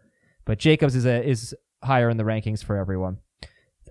[0.44, 3.18] But Jacobs is a, is higher in the rankings for everyone.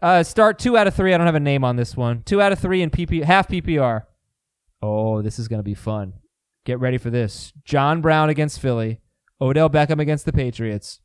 [0.02, 1.14] Uh, start two out of three.
[1.14, 2.24] I don't have a name on this one.
[2.24, 4.04] Two out of three in PP, half PPR.
[4.82, 6.16] Oh, this is going to be fun.
[6.66, 7.54] Get ready for this.
[7.64, 9.00] John Brown against Philly.
[9.40, 11.00] Odell Beckham against the Patriots.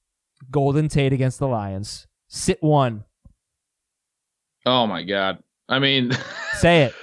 [0.50, 2.08] Golden Tate against the Lions.
[2.36, 3.04] Sit one.
[4.66, 5.38] Oh my god!
[5.68, 6.10] I mean,
[6.54, 6.94] Say it.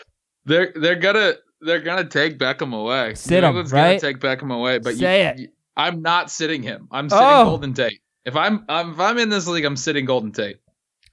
[0.46, 3.16] they're they're gonna they're gonna take Beckham away.
[3.16, 3.70] Sit him, right?
[3.72, 5.40] Gonna take Beckham away, but Say you, it.
[5.40, 6.90] you- I'm not sitting him.
[6.92, 7.46] I'm sitting Oh.
[7.46, 8.02] Golden Tate.
[8.26, 10.58] If I'm, I'm if I'm in this league, I'm sitting Golden Tate.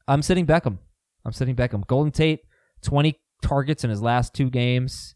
[0.08, 0.78] I'm sitting Beckham.
[1.24, 1.86] I'm sitting Beckham.
[1.86, 2.40] Golden Tate,
[2.82, 5.14] 20 targets in his last two games.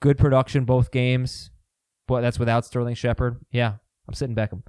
[0.00, 1.50] Good production both games.
[2.06, 3.38] But that's without Sterling Shepard.
[3.50, 3.74] Yeah,
[4.06, 4.62] I'm sitting Beckham.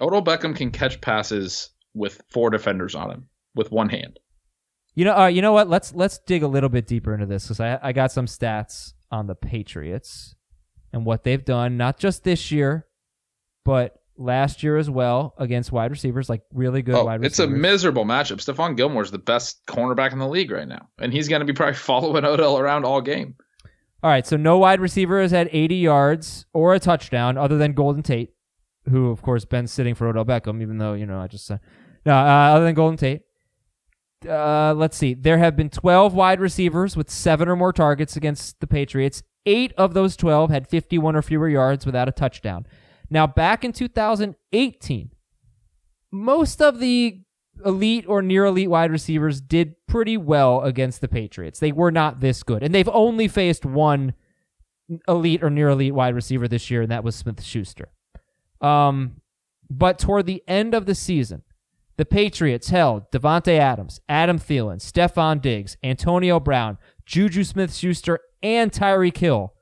[0.00, 4.18] Odell Beckham can catch passes with four defenders on him with one hand.
[4.94, 5.68] You know, uh, you know what?
[5.68, 8.92] Let's let's dig a little bit deeper into this because I I got some stats
[9.10, 10.34] on the Patriots
[10.92, 12.86] and what they've done, not just this year,
[13.64, 17.48] but last year as well against wide receivers, like really good Oh, wide it's a
[17.48, 18.36] miserable matchup.
[18.36, 21.52] Stephon Gilmore's the best cornerback in the league right now, and he's going to be
[21.52, 23.34] probably following Odell around all game.
[24.04, 27.72] All right, so no wide receiver has had 80 yards or a touchdown other than
[27.72, 28.34] Golden Tate,
[28.88, 31.58] who of course been sitting for Odell Beckham, even though you know I just said
[32.04, 32.12] no.
[32.14, 33.22] Uh, other than Golden Tate,
[34.28, 35.14] uh, let's see.
[35.14, 39.22] There have been 12 wide receivers with seven or more targets against the Patriots.
[39.46, 42.66] Eight of those 12 had 51 or fewer yards without a touchdown.
[43.10, 45.10] Now, back in 2018,
[46.10, 47.20] most of the
[47.64, 51.60] elite or near elite wide receivers did pretty well against the Patriots.
[51.60, 52.62] They were not this good.
[52.62, 54.14] And they've only faced one
[55.06, 57.90] elite or near elite wide receiver this year, and that was Smith Schuster.
[58.60, 59.20] Um,
[59.70, 61.42] but toward the end of the season,
[61.96, 68.72] the Patriots held Davante Adams, Adam Thielen, Stefon Diggs, Antonio Brown, Juju Smith Schuster, and
[68.72, 69.52] Tyreek Hill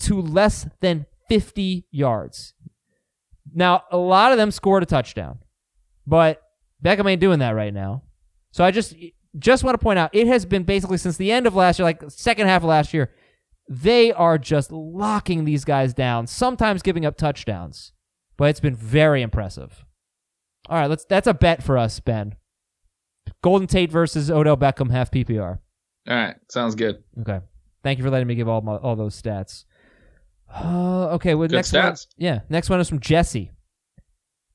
[0.00, 2.54] to less than 50 yards.
[3.54, 5.38] Now, a lot of them scored a touchdown,
[6.06, 6.42] but
[6.84, 8.02] Beckham ain't doing that right now.
[8.50, 8.94] So I just
[9.38, 11.84] just want to point out it has been basically since the end of last year,
[11.84, 13.10] like second half of last year,
[13.68, 17.92] they are just locking these guys down, sometimes giving up touchdowns.
[18.36, 19.84] But it's been very impressive.
[20.68, 22.34] All right, let's that's a bet for us, Ben.
[23.42, 25.58] Golden Tate versus Odell Beckham half PPR.
[26.08, 27.02] All right, sounds good.
[27.20, 27.40] Okay.
[27.82, 29.64] Thank you for letting me give all my, all those stats.
[30.52, 31.82] Uh, okay, well, Good next one.
[31.84, 32.06] stats.
[32.16, 33.52] Yeah, next one is from Jesse.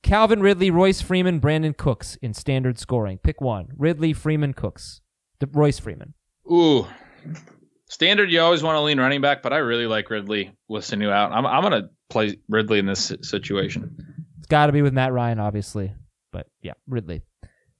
[0.01, 3.20] Calvin Ridley, Royce Freeman, Brandin Cooks in standard scoring.
[3.20, 3.68] Pick one.
[3.78, 5.01] Ridley, Freeman, Cooks.
[5.39, 6.14] The Royce Freeman.
[6.51, 6.86] Ooh,
[7.89, 8.30] standard.
[8.32, 11.32] You always want to lean running back, but I really like Ridley with Sanu out.
[11.32, 13.95] I'm I'm gonna play Ridley in this situation.
[14.39, 15.93] It's got to be with Matt Ryan, obviously.
[16.34, 17.21] But yeah, Ridley.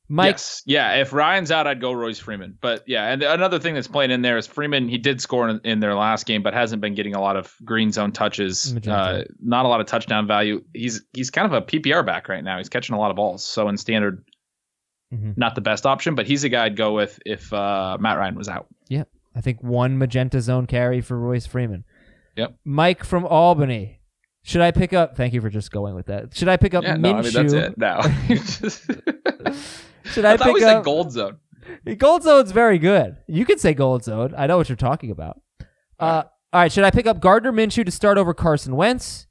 [0.10, 0.96] Mike, Yes, yeah.
[0.96, 2.58] If Ryan's out, I'd go Royce Freeman.
[2.62, 4.88] But yeah, and another thing that's playing in there is Freeman.
[4.90, 7.54] He did score in, in their last game, but hasn't been getting a lot of
[7.66, 8.76] green zone touches.
[8.88, 10.64] Uh, not a lot of touchdown value.
[10.74, 12.58] He's he's kind of a PPR back right now.
[12.60, 13.44] He's catching a lot of balls.
[13.46, 14.24] So in standard,
[15.14, 15.38] Mhm.
[15.38, 18.36] not the best option, but he's a guy I'd go with if uh, Matt Ryan
[18.36, 18.68] was out.
[18.90, 19.04] Yeah,
[19.36, 21.86] I think one magenta zone carry for Royce Freeman.
[22.36, 22.56] Yep.
[22.66, 24.00] Mike from Albany.
[24.44, 25.16] Should I pick up?
[25.16, 26.36] Thank you for just going with that.
[26.36, 27.78] Should I pick up Yeah, no, I mean that's it.
[27.78, 28.02] No,
[30.06, 31.38] Should I, I pick we up said gold zone.
[31.98, 33.18] Gold Zone's very good.
[33.28, 34.34] You could say Gold Zone.
[34.38, 35.42] I know what you're talking about.
[36.00, 39.28] Uh, all right, should I pick up Gardner Minshew to start over Carson Wentz?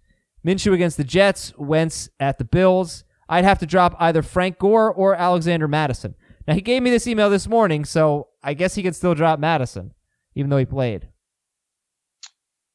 [0.46, 3.04] Minshew against the Jets, Wentz at the Bills.
[3.28, 6.14] I'd have to drop either Frank Gore or Alexander Mattison.
[6.46, 9.38] Now, he gave me this email this morning, so I guess he could still drop
[9.38, 9.92] Mattison,
[10.34, 11.08] even though he played.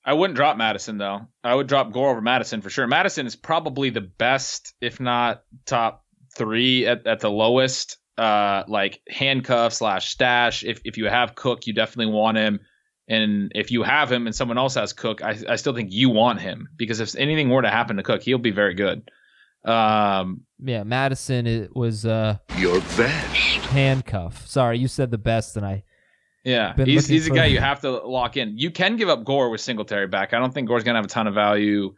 [0.08, 1.28] I wouldn't drop Mattison though.
[1.43, 2.88] I would drop Gore over Mattison for sure.
[2.88, 6.05] Mattison is probably the best, if not top
[6.36, 7.97] three at, at the lowest.
[8.18, 10.64] Uh, like handcuff slash stash.
[10.64, 12.62] If if you have Cook, you definitely want him.
[13.10, 16.10] And if you have him and someone else has Cook, I, I still think you
[16.10, 19.10] want him because if anything were to happen to Cook, he'll be very good.
[19.66, 23.36] Um, Yeah, Mattison it was uh, Your best.
[23.68, 24.47] handcuff.
[24.47, 25.84] Sorry, you said the best, and I.
[26.47, 28.57] Yeah, Been he's looking he's a guy you have to lock in.
[28.57, 30.33] You can give up Gore with Singletary back.
[30.33, 31.93] I don't think Gore's gonna have a ton of value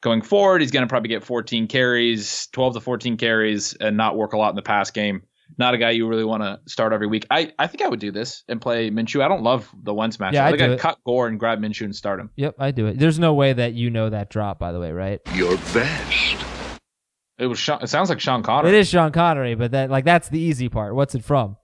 [0.00, 0.60] going forward.
[0.60, 4.50] He's gonna probably get 14 carries, 12 to 14 carries, and not work a lot
[4.50, 5.22] in the pass game.
[5.56, 7.26] Not a guy you really want to start every week.
[7.30, 9.22] I, I think I would do this and play Minshew.
[9.22, 10.32] I don't love the Wentz matchup.
[10.32, 12.30] Yeah, I I'd think do I'd cut Gore and grab Minshew and start him.
[12.36, 12.98] Yep, I do it.
[12.98, 15.20] There's no way that you know that drop, by the way, right?
[15.34, 16.36] Your best.
[17.38, 18.70] It was Sean, it sounds like Sean Connery.
[18.70, 20.96] It is Sean Connery, but that like that's the easy part.
[20.96, 21.56] What's it from?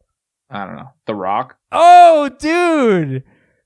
[0.50, 0.90] I don't know.
[1.06, 1.57] The Rock.
[1.70, 3.24] Oh, dude,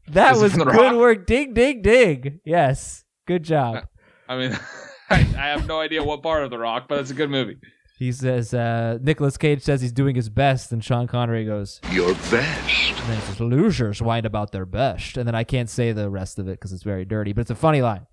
[0.09, 0.97] that was good Rock?
[0.97, 1.27] work.
[1.27, 2.41] Dig, dig, dig.
[2.45, 3.87] Yes, good job.
[4.29, 4.59] I mean,
[5.11, 7.59] I, I have no idea what part of The Rock, but it's a good movie.
[7.99, 12.15] He says uh, Nicolas Cage says he's doing his best, and Sean Connery goes, Your
[12.15, 12.91] best.
[12.91, 16.11] and then he says, "Losers whine about their best," and then I can't say the
[16.11, 18.07] rest of it because it's very dirty, but it's a funny line.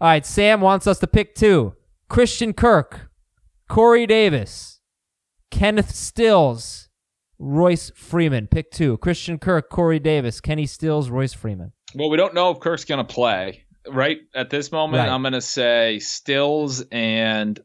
[0.00, 1.74] All right, Sam wants us to pick two:
[2.08, 3.10] Christian Kirk,
[3.68, 4.80] Corey Davis,
[5.50, 6.87] Kenneth Stills,
[7.38, 8.46] Royce Freeman.
[8.46, 11.72] Pick two: Christian Kirk, Corey Davis, Kenny Stills, Royce Freeman.
[11.94, 13.64] Well, we don't know if Kirk's going to play.
[13.88, 15.08] Right at this moment, Right.
[15.08, 17.58] I'm going to say Stills and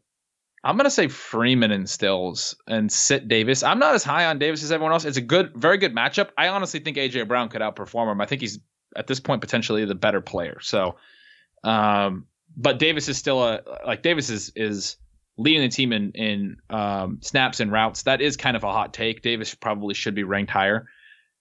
[0.63, 3.63] I'm going to say Freeman and Stills and sit Davis.
[3.63, 5.03] I'm not as high on Davis as everyone else.
[5.03, 6.30] It's a good, very good matchup.
[6.38, 8.21] I honestly think AJ Brown could outperform him.
[8.21, 8.59] I think he's
[8.95, 10.59] at this point potentially the better player.
[10.61, 10.95] So,
[11.65, 14.95] um, but Davis is still a like Davis is is
[15.38, 18.03] leading the team in in um, snaps and routes.
[18.03, 19.21] That is kind of a hot take.
[19.21, 20.88] Davis probably should be ranked higher.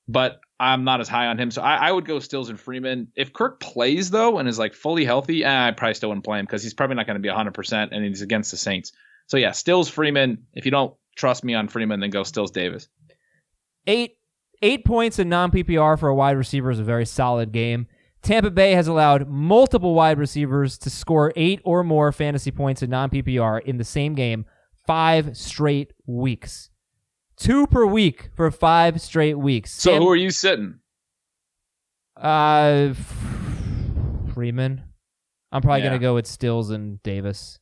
[0.08, 1.50] but I'm not as high on him.
[1.50, 3.08] So I, I would go Stills and Freeman.
[3.16, 6.38] If Kirk plays though and is like fully healthy, eh, I probably still wouldn't play
[6.38, 8.92] him because he's probably not going to be 100 percent and he's against the Saints.
[9.26, 10.46] So yeah, Stills Freeman.
[10.52, 12.88] If you don't trust me on Freeman, then go Stills Davis.
[13.86, 14.16] Eight
[14.62, 17.86] eight points in non PPR for a wide receiver is a very solid game.
[18.22, 22.90] Tampa Bay has allowed multiple wide receivers to score eight or more fantasy points in
[22.90, 24.44] non PPR in the same game
[24.86, 26.70] five straight weeks.
[27.36, 29.72] Two per week for five straight weeks.
[29.72, 30.78] So Sam- who are you sitting?
[32.16, 32.94] Uh,
[34.34, 34.82] Freeman.
[35.50, 35.88] I'm probably Yeah.
[35.88, 37.58] gonna go with Stills and Davis.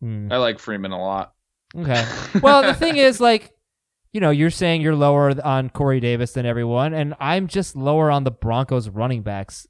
[0.00, 0.28] Hmm.
[0.32, 1.34] I like Freeman a lot.
[1.76, 2.04] Okay.
[2.42, 3.52] Well, the thing is, like,
[4.16, 8.10] you know, you're saying you're lower on Corey Davis than everyone, and I'm just lower
[8.10, 9.66] on the Broncos running backs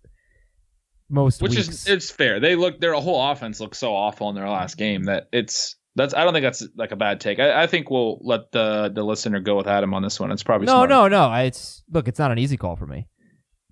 [1.10, 1.66] most which weeks.
[1.66, 2.38] is it's fair.
[2.38, 6.14] They look their whole offense looks so awful in their last game that it's that's
[6.14, 7.40] I don't think that's like a bad take.
[7.40, 10.30] I, I think we'll let the the listener go with Adam on this one.
[10.30, 10.90] It's probably no, smart.
[10.90, 11.34] no, no.
[11.34, 13.08] It's look, it's not an easy call for me,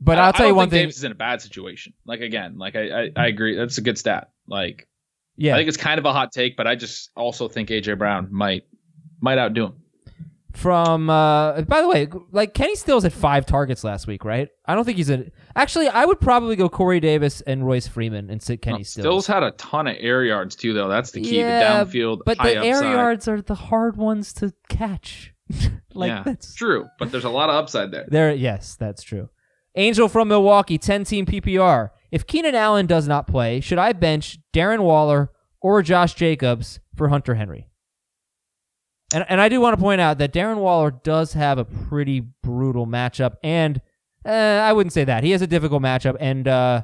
[0.00, 0.82] but I- I'll I tell you one think thing.
[0.86, 1.92] Davis is in a bad situation.
[2.04, 3.54] Like again, like I, I I agree.
[3.56, 4.32] That's a good stat.
[4.48, 4.88] Like
[5.36, 7.96] yeah, I think it's kind of a hot take, but I just also think AJ
[7.96, 8.64] Brown might
[9.20, 9.74] might outdo him.
[10.54, 14.74] From uh by the way like kenny stills had five targets last week right i
[14.74, 15.24] don't think he's a
[15.56, 19.04] actually i would probably go corey davis and royce freeman and sit kenny No, stills
[19.04, 20.88] Stills had a ton of air yards too, though.
[20.88, 21.38] That's the key.
[21.40, 25.32] Yeah, the downfield, but high the air yards are the hard ones to catch
[25.94, 26.86] like yeah, that's true.
[26.98, 28.06] But there's a lot of upside there.
[28.08, 29.28] there yes that's true
[29.76, 34.38] angel from milwaukee 10 team ppr if keenan allen does not play should i bench
[34.52, 37.68] darren waller or josh jacobs for hunter henry
[39.14, 42.20] and, and I do want to point out that Darren Waller does have a pretty
[42.20, 43.80] brutal matchup, and
[44.26, 46.82] uh, I wouldn't say that he has a difficult matchup, and uh,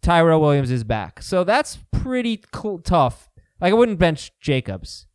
[0.00, 3.28] Tyrell Williams is back, so that's pretty cl- tough.
[3.60, 5.06] Like I wouldn't bench Jacobs,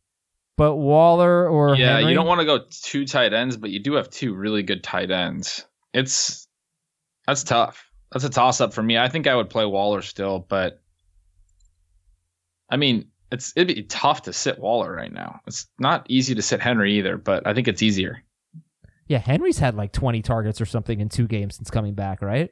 [0.56, 3.80] but Waller or Yeah, Henry, you don't want to go two tight ends, but you
[3.80, 5.66] do have two really good tight ends.
[5.92, 6.46] It's
[7.26, 7.90] that's tough.
[8.12, 8.96] That's a toss up for me.
[8.96, 10.80] I think I would play Waller still, but
[12.70, 15.40] I mean, it's it'd be tough to sit Waller right now.
[15.46, 18.22] It's not easy to sit Henry either, but I think it's easier.
[19.06, 22.50] Yeah, Henry's had like 20 targets or something in two games since coming back, right?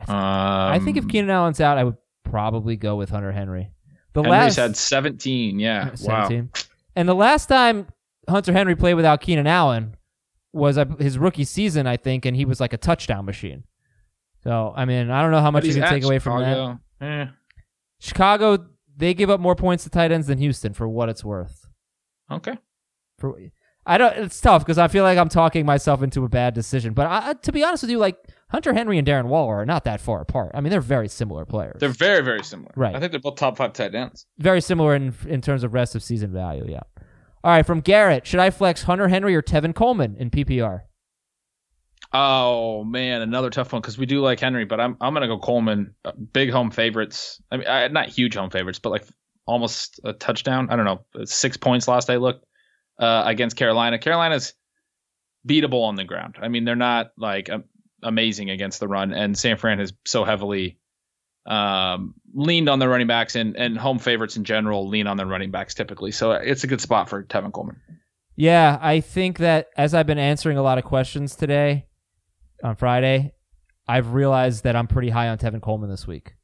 [0.00, 3.70] Um, I think if Keenan Allen's out, I would probably go with Hunter Henry.
[4.14, 6.28] The Henry's last had 17, yeah, wow.
[6.28, 6.50] 17.
[6.96, 7.88] And the last time
[8.28, 9.96] Hunter Henry played without Keenan Allen
[10.52, 13.64] was uh, his rookie season, I think, and he was like a touchdown machine.
[14.44, 16.54] So, I mean, I don't know how much you can take away from that.
[16.54, 16.80] Chicago.
[17.00, 17.26] Eh,
[18.00, 18.66] Chicago,
[18.98, 21.66] they give up more points to tight ends than Houston for what it's worth.
[22.30, 22.58] okay.
[23.18, 23.36] For
[23.86, 24.16] I don't.
[24.18, 26.92] It's tough because I feel like I'm talking myself into a bad decision.
[26.92, 28.16] But I, to be honest with you, like
[28.50, 30.50] Hunter Henry and Darren Waller are not that far apart.
[30.54, 31.80] I mean, they're very similar players.
[31.80, 32.70] They're very, very similar.
[32.76, 32.94] Right.
[32.94, 34.26] I think they're both top five tight ends.
[34.38, 36.66] very similar in in terms of rest of season value.
[36.68, 36.82] Yeah.
[37.42, 40.80] All right, from Garrett, should I flex Hunter Henry or Tevin Coleman in PPR?
[42.12, 45.38] Oh man, another tough one because we do like Henry, but I'm I'm gonna go
[45.38, 45.94] Coleman.
[46.04, 47.42] Uh, Big home favorites.
[47.50, 49.04] I mean, I, not huge home favorites, but like
[49.46, 50.68] almost a touchdown.
[50.70, 52.46] I don't know, six points last I looked
[52.98, 53.98] uh, against Carolina.
[53.98, 54.54] Carolina's
[55.46, 56.36] beatable on the ground.
[56.40, 57.64] I mean, they're not like am-
[58.02, 60.78] amazing against the run, and San Fran has so heavily
[61.44, 65.26] um, leaned on their running backs, and and home favorites in general lean on their
[65.26, 66.12] running backs typically.
[66.12, 67.78] So it's a good spot for Tevin Coleman.
[68.34, 71.87] Yeah, I think that as I've been answering a lot of questions today
[72.62, 73.32] on Friday,
[73.86, 76.34] I've realized that I'm pretty high on Tevin Coleman this week.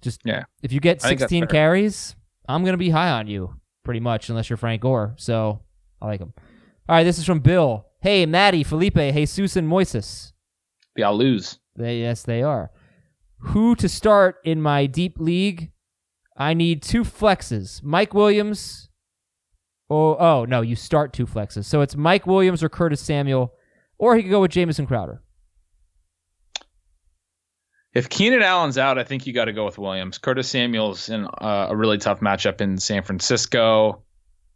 [0.00, 0.44] Just Yeah.
[0.62, 2.16] if you get I think that's 16 carries,
[2.48, 3.54] I'm gonna be high on you
[3.84, 5.14] pretty much, unless you're Frank Gore.
[5.16, 5.60] So
[6.00, 6.32] I like him.
[6.88, 7.86] All right, this is from Bill.
[8.00, 10.32] Hey, Maddie, Felipe, Jesus, and Moises.
[10.96, 11.58] Yeah, I'll lose.
[11.76, 12.70] They, yes, they are.
[13.38, 15.70] Who to start in my deep league?
[16.36, 17.82] I need two flexes.
[17.82, 18.88] Mike Williams.
[19.88, 21.64] Oh, oh no, you start two flexes.
[21.66, 23.52] So it's Mike Williams or Curtis Samuel,
[23.98, 25.22] or he could go with Jamison Crowder.
[27.92, 30.18] If Keenan Allen's out, I think you got to go with Williams.
[30.18, 34.02] Curtis Samuel's in uh, a really tough matchup in San Francisco.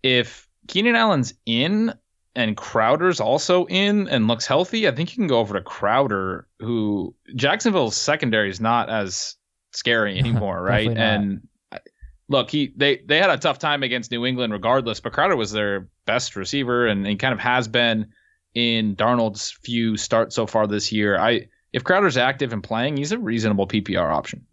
[0.02, 1.94] If Keenan Allen's in
[2.36, 6.46] and Crowder's also in and looks healthy, I think you can go over to Crowder,
[6.60, 9.36] who Jacksonville's secondary is not as
[9.72, 10.96] scary anymore, right?
[10.96, 11.48] And
[12.28, 15.50] look, he they they had a tough time against New England regardless, but Crowder was
[15.50, 18.12] their best receiver and he kind of has been
[18.54, 21.18] in Darnold's few starts so far this year.
[21.18, 24.46] I if Crowder's active and playing, he's a reasonable PPR option.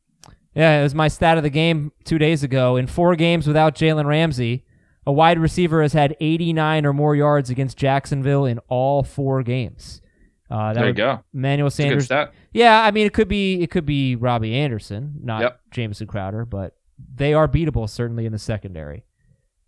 [0.55, 2.76] Yeah, it was my stat of the game two days ago.
[2.76, 4.65] In four games without Jalen Ramsey,
[5.05, 10.01] a wide receiver has had 89 or more yards against Jacksonville in all four games.
[10.49, 11.24] Uh, There you go.
[11.32, 12.34] Manuel It's a good Sanders stat.
[12.53, 15.59] Yeah, I mean it could be it could be Robby Anderson, not Yep.
[15.72, 16.76] Jamison Crowder, but
[17.15, 19.05] they are beatable certainly in the secondary.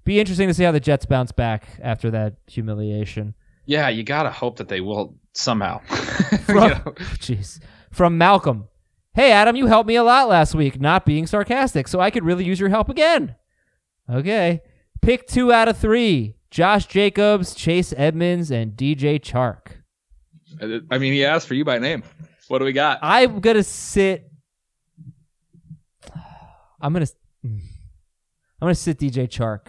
[0.03, 3.35] Be interesting to see how the Jets bounce back after that humiliation.
[3.65, 5.81] Yeah, you gotta hope that they will somehow.
[6.31, 6.71] You From,
[7.19, 7.59] jeez.
[7.91, 8.67] From Malcolm.
[9.13, 12.23] Hey, Adam, you helped me a lot last week, not being sarcastic, so I could
[12.23, 13.35] really use your help again.
[14.09, 14.61] Okay.
[15.01, 19.83] Pick two out of three Josh Jacobs, Chase Edmonds, and DJ Chark.
[20.61, 22.03] Uh, I mean, he asked for you by name.
[22.47, 22.99] What do we got?
[23.01, 24.29] I'm going to sit.
[26.81, 27.13] I'm going to.
[27.45, 27.59] Mm.
[28.61, 29.67] I'm to sit DJ Chark.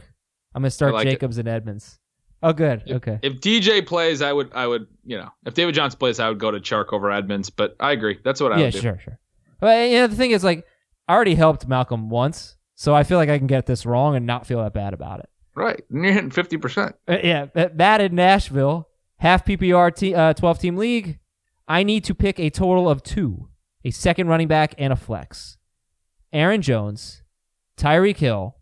[0.54, 1.10] I'm going to start like it.
[1.12, 1.98] Jacobs and Edmonds.
[2.44, 2.82] Oh, good.
[2.88, 3.18] Okay.
[3.22, 6.38] If DJ plays, I would, I would, you know, if David Johnson plays, I would
[6.38, 7.48] go to Chark over Edmonds.
[7.48, 8.18] But I agree.
[8.22, 8.80] That's what I yeah, would do.
[8.80, 9.18] sure, sure.
[9.60, 10.66] But you know, the thing is, like,
[11.08, 14.26] I already helped Malcolm once, so I feel like I can get this wrong and
[14.26, 15.30] not feel that bad about it.
[15.54, 15.82] Right.
[15.90, 16.96] And you're hitting fifty percent.
[17.08, 21.18] Uh, yeah, Matt in Nashville, half PPR, te- uh, 12 team league.
[21.66, 23.48] I need to pick a total of two
[23.84, 25.58] a second running back and a flex.
[26.32, 27.22] Aaron Jones,
[27.76, 28.56] Tyreek Hill,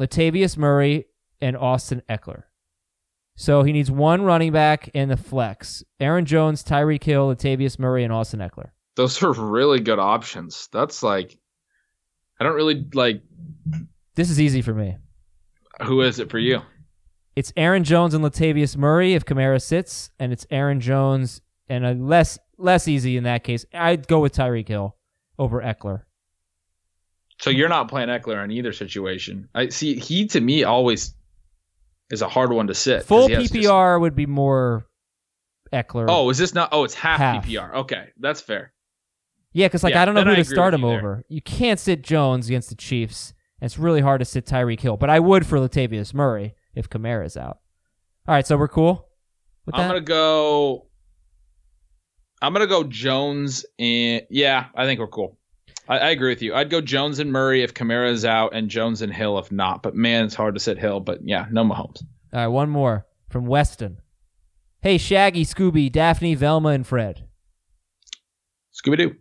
[0.00, 1.06] Latavius Murray,
[1.40, 2.44] and Austin Ekeler.
[3.42, 5.82] So he needs one running back and the flex.
[5.98, 8.70] Aaron Jones, Tyreek Hill, Latavius Murray, and Austin Ekeler.
[8.94, 10.68] Those are really good options.
[10.72, 11.36] That's like,
[12.38, 13.20] I don't really like.
[14.14, 14.96] This is easy for me.
[15.86, 16.60] Who is it for you?
[17.34, 21.94] It's Aaron Jones and Latavius Murray if Kamara sits, and it's Aaron Jones and a
[21.94, 23.66] less less easy in that case.
[23.74, 24.94] I'd go with Tyreek Hill
[25.36, 26.02] over Ekeler.
[27.40, 29.48] So you're not playing Ekeler in either situation.
[29.52, 29.98] I see.
[29.98, 31.16] He to me always
[32.12, 33.02] is a hard one to sit.
[33.04, 34.86] Full has just- PPR would be more
[35.72, 36.06] Ekeler.
[36.08, 36.68] oh, is this not?
[36.70, 37.46] Oh, it's half, Half.
[37.46, 37.74] PPR.
[37.74, 38.72] Okay, that's fair.
[39.52, 41.24] yeah, because like yeah, I don't know who I to start him you over.
[41.28, 43.32] You can't sit Jones against the Chiefs.
[43.60, 46.88] and It's really hard to sit Tyreek Hill, but I would for Latavius Murray if
[46.90, 47.58] Kamara's out.
[48.28, 49.08] All right, so we're cool
[49.66, 50.86] with I'm gonna go.
[52.42, 55.38] I'm gonna go Jones and yeah, I think we're cool.
[55.88, 56.54] I, I agree with you.
[56.54, 59.82] I'd go Jones and Murray if Kamara's out, and Jones and Hill if not.
[59.82, 61.00] But man, it's hard to sit Hill.
[61.00, 62.02] But yeah, no Mahomes.
[62.32, 63.98] All right, one more from Weston.
[64.80, 67.26] Hey, Shaggy, Scooby, Daphne, Velma, and Fred.
[68.72, 69.16] Scooby Doo.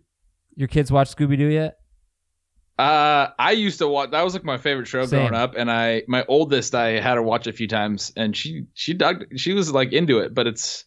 [0.55, 1.77] Your kids watch Scooby Doo yet?
[2.79, 4.11] Uh, I used to watch.
[4.11, 5.19] That was like my favorite show Same.
[5.19, 8.65] growing up, and I my oldest I had her watch a few times, and she
[8.73, 9.25] she dug.
[9.37, 10.85] She was like into it, but it's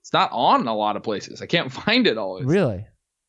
[0.00, 1.42] it's not on a lot of places.
[1.42, 2.46] I can't find it always.
[2.46, 2.86] Really?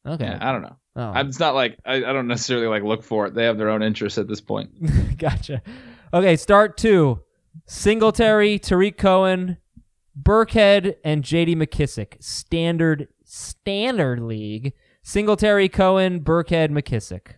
[0.08, 0.26] Okay.
[0.26, 0.78] Yeah, I don't know.
[0.96, 1.12] Oh.
[1.14, 3.34] I'm, it's not like I, I don't necessarily like look for it.
[3.34, 4.72] They have their own interests at this point.
[5.18, 5.62] gotcha.
[6.14, 7.22] Okay, start two.
[7.66, 9.58] Singletary, Tarik Cohen,
[10.20, 12.22] Burkhead, and JD McKissic.
[12.24, 14.74] Standard standard league.
[15.04, 17.36] Singletary, Cohen, Burkhead, McKissic.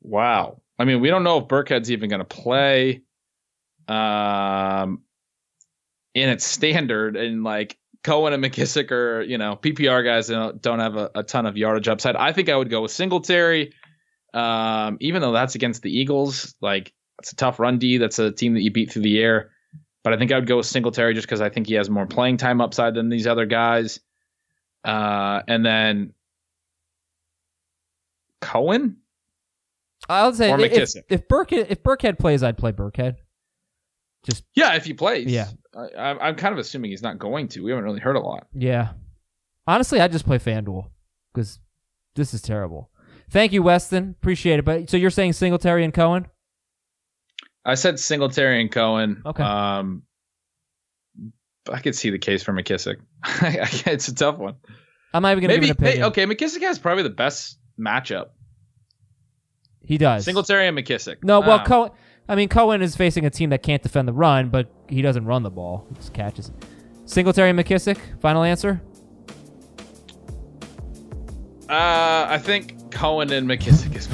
[0.00, 0.62] Wow.
[0.78, 3.02] I mean, we don't know if Burkhead's even going to play.
[3.88, 5.02] Um,
[6.14, 10.78] in its standard, and like Cohen and McKissic are, you know, PPR guys that don't,
[10.78, 12.16] have a, a ton of yardage upside.
[12.16, 13.72] I think I would go with Singletary.
[14.32, 17.98] Um, even though that's against the Eagles, like it's a tough run D.
[17.98, 19.50] That's a team that you beat through the air.
[20.02, 22.06] But I think I would go with Singletary just because I think he has more
[22.06, 24.00] playing time upside than these other guys.
[24.82, 26.14] Uh, and then
[28.40, 28.96] Cohen.
[30.08, 31.02] I'll say Or if, McKissic.
[31.10, 33.16] if Burkhead if Burkhead plays, I'd play Burkhead.
[34.24, 35.26] Just Yeah, if he plays.
[35.26, 35.48] Yeah.
[35.76, 37.62] I, I'm- kind of assuming he's not going to.
[37.62, 38.46] We haven't really heard a lot.
[38.54, 38.92] yeah.
[39.66, 40.86] Honestly, I just play FanDuel
[41.32, 41.60] because
[42.16, 42.90] this is terrible.
[43.30, 44.16] Thank you, Weston.
[44.18, 44.64] Appreciate it.
[44.64, 46.26] But so you're saying Singletary and Cohen?
[47.64, 49.22] I said Singletary and Cohen.
[49.24, 49.42] Okay.
[49.44, 50.02] Um,
[51.70, 52.96] I could see the case for McKissic.
[53.86, 54.56] it's a tough one.
[55.14, 56.06] I'm not even gonna Maybe give an hey, opinion.
[56.08, 56.26] okay.
[56.26, 58.30] McKissic has probably the best matchup.
[59.82, 60.24] He does.
[60.24, 61.22] Singletary and McKissic.
[61.22, 61.64] No, well, Ah.
[61.64, 61.90] Cohen.
[62.30, 65.24] I mean, Cohen is facing a team that can't defend the run, but he doesn't
[65.24, 66.52] run the ball; he just catches.
[67.04, 67.98] Singletary and McKissic.
[68.20, 68.80] Final answer.
[71.68, 74.08] Uh, I think Cohen and McKissic is.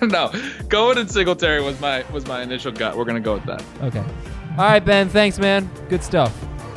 [0.02, 0.32] no,
[0.70, 2.96] Cohen and Singletary was my was my initial gut.
[2.96, 3.62] We're gonna go with that.
[3.82, 4.02] Okay.
[4.52, 5.10] All right, Ben.
[5.10, 5.70] Thanks, man.
[5.90, 6.34] Good stuff.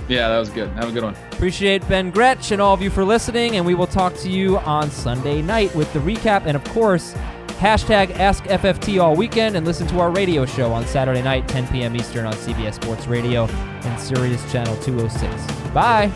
[0.09, 0.67] Yeah, that was good.
[0.71, 1.15] Have a good one.
[1.31, 4.57] Appreciate Ben Gretsch and all of you for listening, and we will talk to you
[4.59, 7.15] on Sunday night with the recap, and of course,
[7.61, 11.95] hashtag AskFFT all weekend, and listen to our radio show on Saturday night, 10 p.m.
[11.95, 15.71] Eastern on CBS Sports Radio and Sirius Channel 206.
[15.71, 16.11] Bye.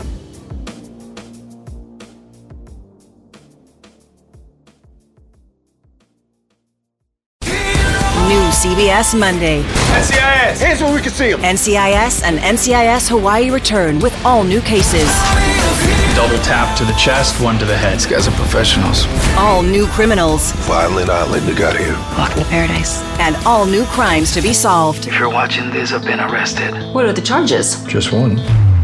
[8.26, 9.62] New CBS Monday.
[9.62, 10.60] NCIS!
[10.60, 11.42] Hands where we can see them!
[11.42, 15.08] NCIS and NCIS Hawaii return with all new cases,
[16.16, 17.96] Double tap to the chest, one to the head.
[17.98, 19.04] These guys are professionals.
[19.36, 21.92] all new criminals, Violent island you got here.
[22.16, 23.02] Welcome to paradise.
[23.20, 25.06] and all new crimes to be solved.
[25.06, 26.72] If you're watching this, I've been arrested.
[26.94, 27.84] What are the charges?
[27.84, 28.36] Just one.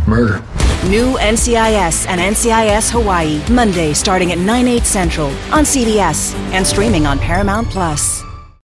[0.06, 0.44] Murder.
[0.88, 7.06] New NCIS and NCIS Hawaii, Monday starting at 9, 8 central on CBS and streaming
[7.06, 8.22] on Paramount Plus.